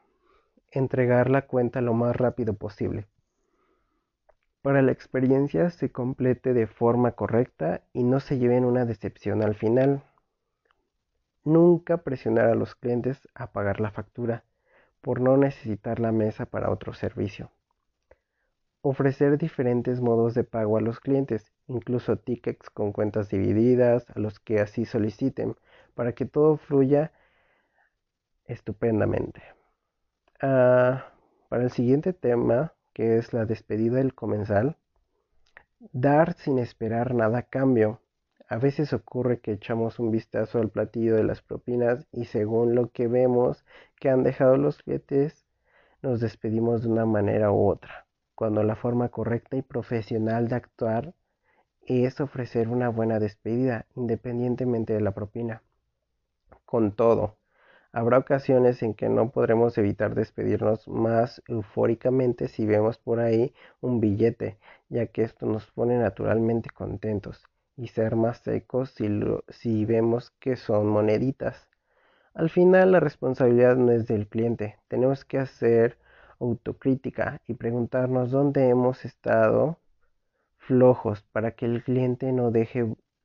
Entregar 0.72 1.30
la 1.30 1.48
cuenta 1.48 1.82
lo 1.82 1.94
más 1.94 2.16
rápido 2.16 2.54
posible. 2.54 3.08
Para 4.62 4.82
la 4.82 4.94
experiencia 4.94 5.70
se 5.70 5.92
complete 5.92 6.54
de 6.54 6.68
forma 6.68 7.12
correcta 7.12 7.82
y 7.92 8.04
no 8.04 8.22
se 8.22 8.38
lleven 8.38 8.64
una 8.64 8.86
decepción 8.86 9.42
al 9.42 9.56
final. 9.56 10.04
Nunca 11.44 11.98
presionar 11.98 12.46
a 12.46 12.56
los 12.56 12.76
clientes 12.76 13.28
a 13.34 13.52
pagar 13.52 13.82
la 13.82 13.92
factura 13.92 14.44
por 15.04 15.20
no 15.20 15.36
necesitar 15.36 16.00
la 16.00 16.14
mesa 16.14 16.46
para 16.46 16.72
otro 16.72 16.94
servicio. 16.94 17.52
Ofrecer 18.82 19.38
diferentes 19.38 20.00
modos 20.00 20.34
de 20.34 20.46
pago 20.46 20.78
a 20.78 20.82
los 20.82 21.02
clientes, 21.02 21.52
incluso 21.68 22.18
tickets 22.18 22.70
con 22.70 22.94
cuentas 22.94 23.28
divididas 23.30 24.10
a 24.16 24.20
los 24.20 24.40
que 24.40 24.62
así 24.62 24.86
soliciten, 24.86 25.56
para 25.94 26.14
que 26.14 26.26
todo 26.26 26.56
fluya 26.56 27.12
estupendamente. 28.46 29.44
Ah, 30.42 31.12
para 31.50 31.64
el 31.64 31.72
siguiente 31.72 32.14
tema, 32.14 32.74
que 32.94 33.18
es 33.18 33.34
la 33.34 33.46
despedida 33.46 33.98
del 33.98 34.16
comensal, 34.16 34.78
dar 35.92 36.34
sin 36.36 36.60
esperar 36.60 37.14
nada 37.14 37.40
a 37.40 37.44
cambio. 37.44 38.00
A 38.54 38.58
veces 38.58 38.94
ocurre 38.94 39.40
que 39.40 39.54
echamos 39.54 39.98
un 39.98 40.12
vistazo 40.12 40.60
al 40.60 40.70
platillo 40.70 41.16
de 41.16 41.24
las 41.24 41.42
propinas 41.42 42.06
y 42.12 42.26
según 42.26 42.76
lo 42.76 42.92
que 42.92 43.08
vemos 43.08 43.66
que 44.00 44.12
han 44.12 44.22
dejado 44.22 44.58
los 44.58 44.78
clientes, 44.84 45.48
nos 46.04 46.20
despedimos 46.20 46.84
de 46.84 46.90
una 46.90 47.08
manera 47.08 47.52
u 47.52 47.68
otra, 47.68 48.06
cuando 48.36 48.62
la 48.62 48.76
forma 48.76 49.10
correcta 49.10 49.58
y 49.58 49.64
profesional 49.64 50.50
de 50.50 50.56
actuar 50.58 51.16
es 51.82 52.22
ofrecer 52.22 52.70
una 52.70 52.90
buena 52.90 53.18
despedida 53.18 53.88
independientemente 53.96 54.94
de 54.94 55.02
la 55.02 55.14
propina 55.14 55.64
con 56.64 56.92
todo. 56.92 57.40
Habrá 57.92 58.20
ocasiones 58.20 58.84
en 58.84 58.94
que 58.94 59.10
no 59.10 59.32
podremos 59.32 59.80
evitar 59.80 60.14
despedirnos 60.14 60.88
más 60.88 61.42
eufóricamente 61.48 62.48
si 62.48 62.68
vemos 62.68 63.00
por 63.00 63.20
ahí 63.20 63.52
un 63.82 64.00
billete, 64.00 64.60
ya 64.90 65.08
que 65.08 65.24
esto 65.24 65.48
nos 65.48 65.66
pone 65.72 65.98
naturalmente 65.98 66.70
contentos, 66.70 67.44
y 67.78 67.88
ser 67.88 68.16
más 68.16 68.40
secos 68.40 68.96
si, 69.50 69.86
vemos 69.86 70.32
que 70.40 70.56
son 70.56 70.88
moneditas. 70.88 71.68
Al 72.34 72.50
final 72.50 72.92
la 72.92 73.00
responsabilidad 73.00 73.76
no 73.76 73.92
es 73.92 74.08
del 74.08 74.28
cliente, 74.28 74.78
tenemos 74.88 75.26
que 75.26 75.40
hacer 75.40 75.98
autocrítica 76.40 77.42
y 77.48 77.54
preguntarnos 77.54 78.32
dónde 78.32 78.70
hemos 78.70 79.06
estado 79.06 79.80
flojos 80.58 81.24
para 81.32 81.52
que 81.52 81.66
el 81.66 81.84
cliente 81.84 82.32
no 82.32 82.52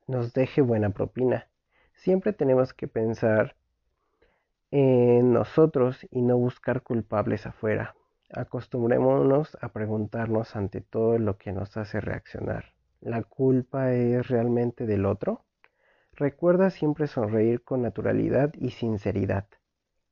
nos 0.07 0.33
deje 0.33 0.61
buena 0.61 0.89
propina. 0.91 1.47
Siempre 1.93 2.33
tenemos 2.33 2.73
que 2.73 2.87
pensar 2.87 3.55
en 4.71 5.33
nosotros 5.33 6.07
y 6.11 6.21
no 6.21 6.37
buscar 6.37 6.81
culpables 6.81 7.45
afuera. 7.45 7.95
Acostumbrémonos 8.31 9.57
a 9.61 9.69
preguntarnos 9.69 10.55
ante 10.55 10.81
todo 10.81 11.17
lo 11.17 11.37
que 11.37 11.51
nos 11.51 11.75
hace 11.77 11.99
reaccionar. 11.99 12.78
¿La 13.01 13.23
culpa 13.23 13.93
es 13.93 14.27
realmente 14.27 14.85
del 14.85 15.05
otro? 15.05 15.45
Recuerda 16.11 16.69
siempre 16.69 17.07
sonreír 17.07 17.63
con 17.63 17.81
naturalidad 17.81 18.53
y 18.55 18.71
sinceridad. 18.71 19.47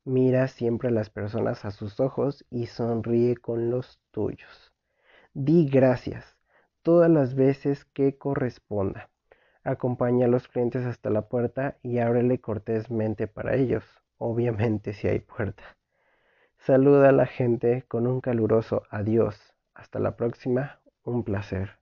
Mira 0.04 0.48
siempre 0.48 0.88
a 0.88 0.92
las 0.92 1.10
personas 1.10 1.66
a 1.66 1.70
sus 1.70 2.00
ojos 2.00 2.46
y 2.48 2.64
sonríe 2.64 3.36
con 3.36 3.70
los 3.70 4.00
tuyos. 4.10 4.72
Di 5.34 5.68
gracias 5.68 6.38
todas 6.80 7.10
las 7.10 7.34
veces 7.34 7.84
que 7.84 8.16
corresponda. 8.16 9.10
Acompaña 9.64 10.24
a 10.24 10.30
los 10.30 10.48
clientes 10.48 10.86
hasta 10.86 11.10
la 11.10 11.28
puerta 11.28 11.76
y 11.82 11.98
ábrele 11.98 12.40
cortésmente 12.40 13.26
para 13.26 13.56
ellos, 13.56 13.84
obviamente 14.16 14.94
si 14.94 15.08
hay 15.08 15.20
puerta. 15.20 15.62
Saluda 16.56 17.10
a 17.10 17.12
la 17.12 17.26
gente 17.26 17.84
con 17.86 18.06
un 18.06 18.22
caluroso 18.22 18.84
adiós. 18.88 19.54
Hasta 19.74 19.98
la 19.98 20.16
próxima, 20.16 20.80
un 21.02 21.22
placer. 21.22 21.77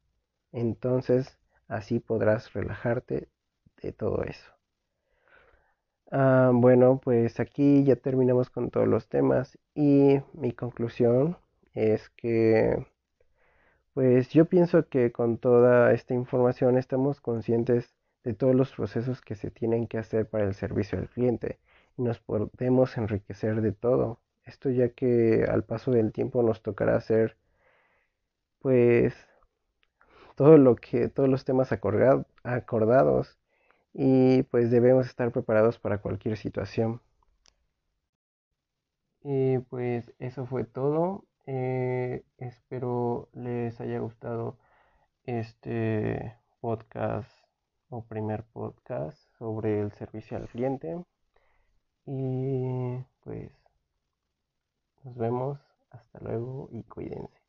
Entonces, 0.56 1.38
así 1.68 2.00
podrás 2.00 2.54
relajarte 2.54 3.28
de 3.82 3.92
todo 3.92 4.24
eso. 4.24 4.50
Ah, 6.10 6.50
bueno, 6.54 6.98
pues 7.02 7.40
aquí 7.40 7.84
ya 7.84 7.96
terminamos 7.96 8.48
con 8.48 8.70
todos 8.70 8.88
los 8.88 9.06
temas 9.08 9.58
y 9.74 10.18
mi 10.32 10.52
conclusión 10.52 11.36
es 11.74 12.08
que 12.10 12.86
pues 13.92 14.30
yo 14.30 14.46
pienso 14.46 14.88
que 14.88 15.12
con 15.12 15.36
toda 15.38 15.92
esta 15.92 16.14
información 16.14 16.78
estamos 16.78 17.20
conscientes 17.20 17.94
de 18.24 18.32
todos 18.32 18.54
los 18.54 18.72
procesos 18.72 19.20
que 19.20 19.34
se 19.34 19.50
tienen 19.50 19.86
que 19.86 19.98
hacer 19.98 20.26
para 20.26 20.44
el 20.44 20.54
servicio 20.54 20.98
al 20.98 21.10
cliente 21.10 21.58
y 21.98 22.02
nos 22.02 22.18
podemos 22.20 22.96
enriquecer 22.96 23.60
de 23.60 23.72
todo. 23.72 24.20
Esto 24.44 24.70
ya 24.70 24.88
que 24.88 25.44
al 25.48 25.64
paso 25.64 25.90
del 25.90 26.12
tiempo 26.12 26.42
nos 26.42 26.62
tocará 26.62 26.96
hacer 26.96 27.36
pues 28.60 29.14
todo 30.36 30.58
lo 30.58 30.76
que 30.76 31.08
todos 31.08 31.28
los 31.28 31.44
temas 31.44 31.72
acordados 31.72 33.38
y 33.92 34.42
pues 34.44 34.70
debemos 34.70 35.06
estar 35.06 35.32
preparados 35.32 35.78
para 35.78 35.98
cualquier 35.98 36.36
situación. 36.36 37.00
Y 39.22 39.58
pues 39.58 40.12
eso 40.18 40.46
fue 40.46 40.64
todo. 40.64 41.24
Eh, 41.46 42.24
espero 42.38 43.28
les 43.32 43.80
haya 43.80 43.98
gustado 43.98 44.58
este 45.24 46.36
podcast 46.60 47.30
o 47.88 48.04
primer 48.04 48.44
podcast 48.44 49.18
sobre 49.38 49.80
el 49.80 49.92
servicio 49.92 50.36
al 50.36 50.48
cliente. 50.48 51.02
Y 52.06 52.98
pues 53.24 53.50
nos 55.04 55.16
vemos. 55.16 55.58
Hasta 55.90 56.18
luego 56.20 56.68
y 56.72 56.82
cuídense. 56.82 57.45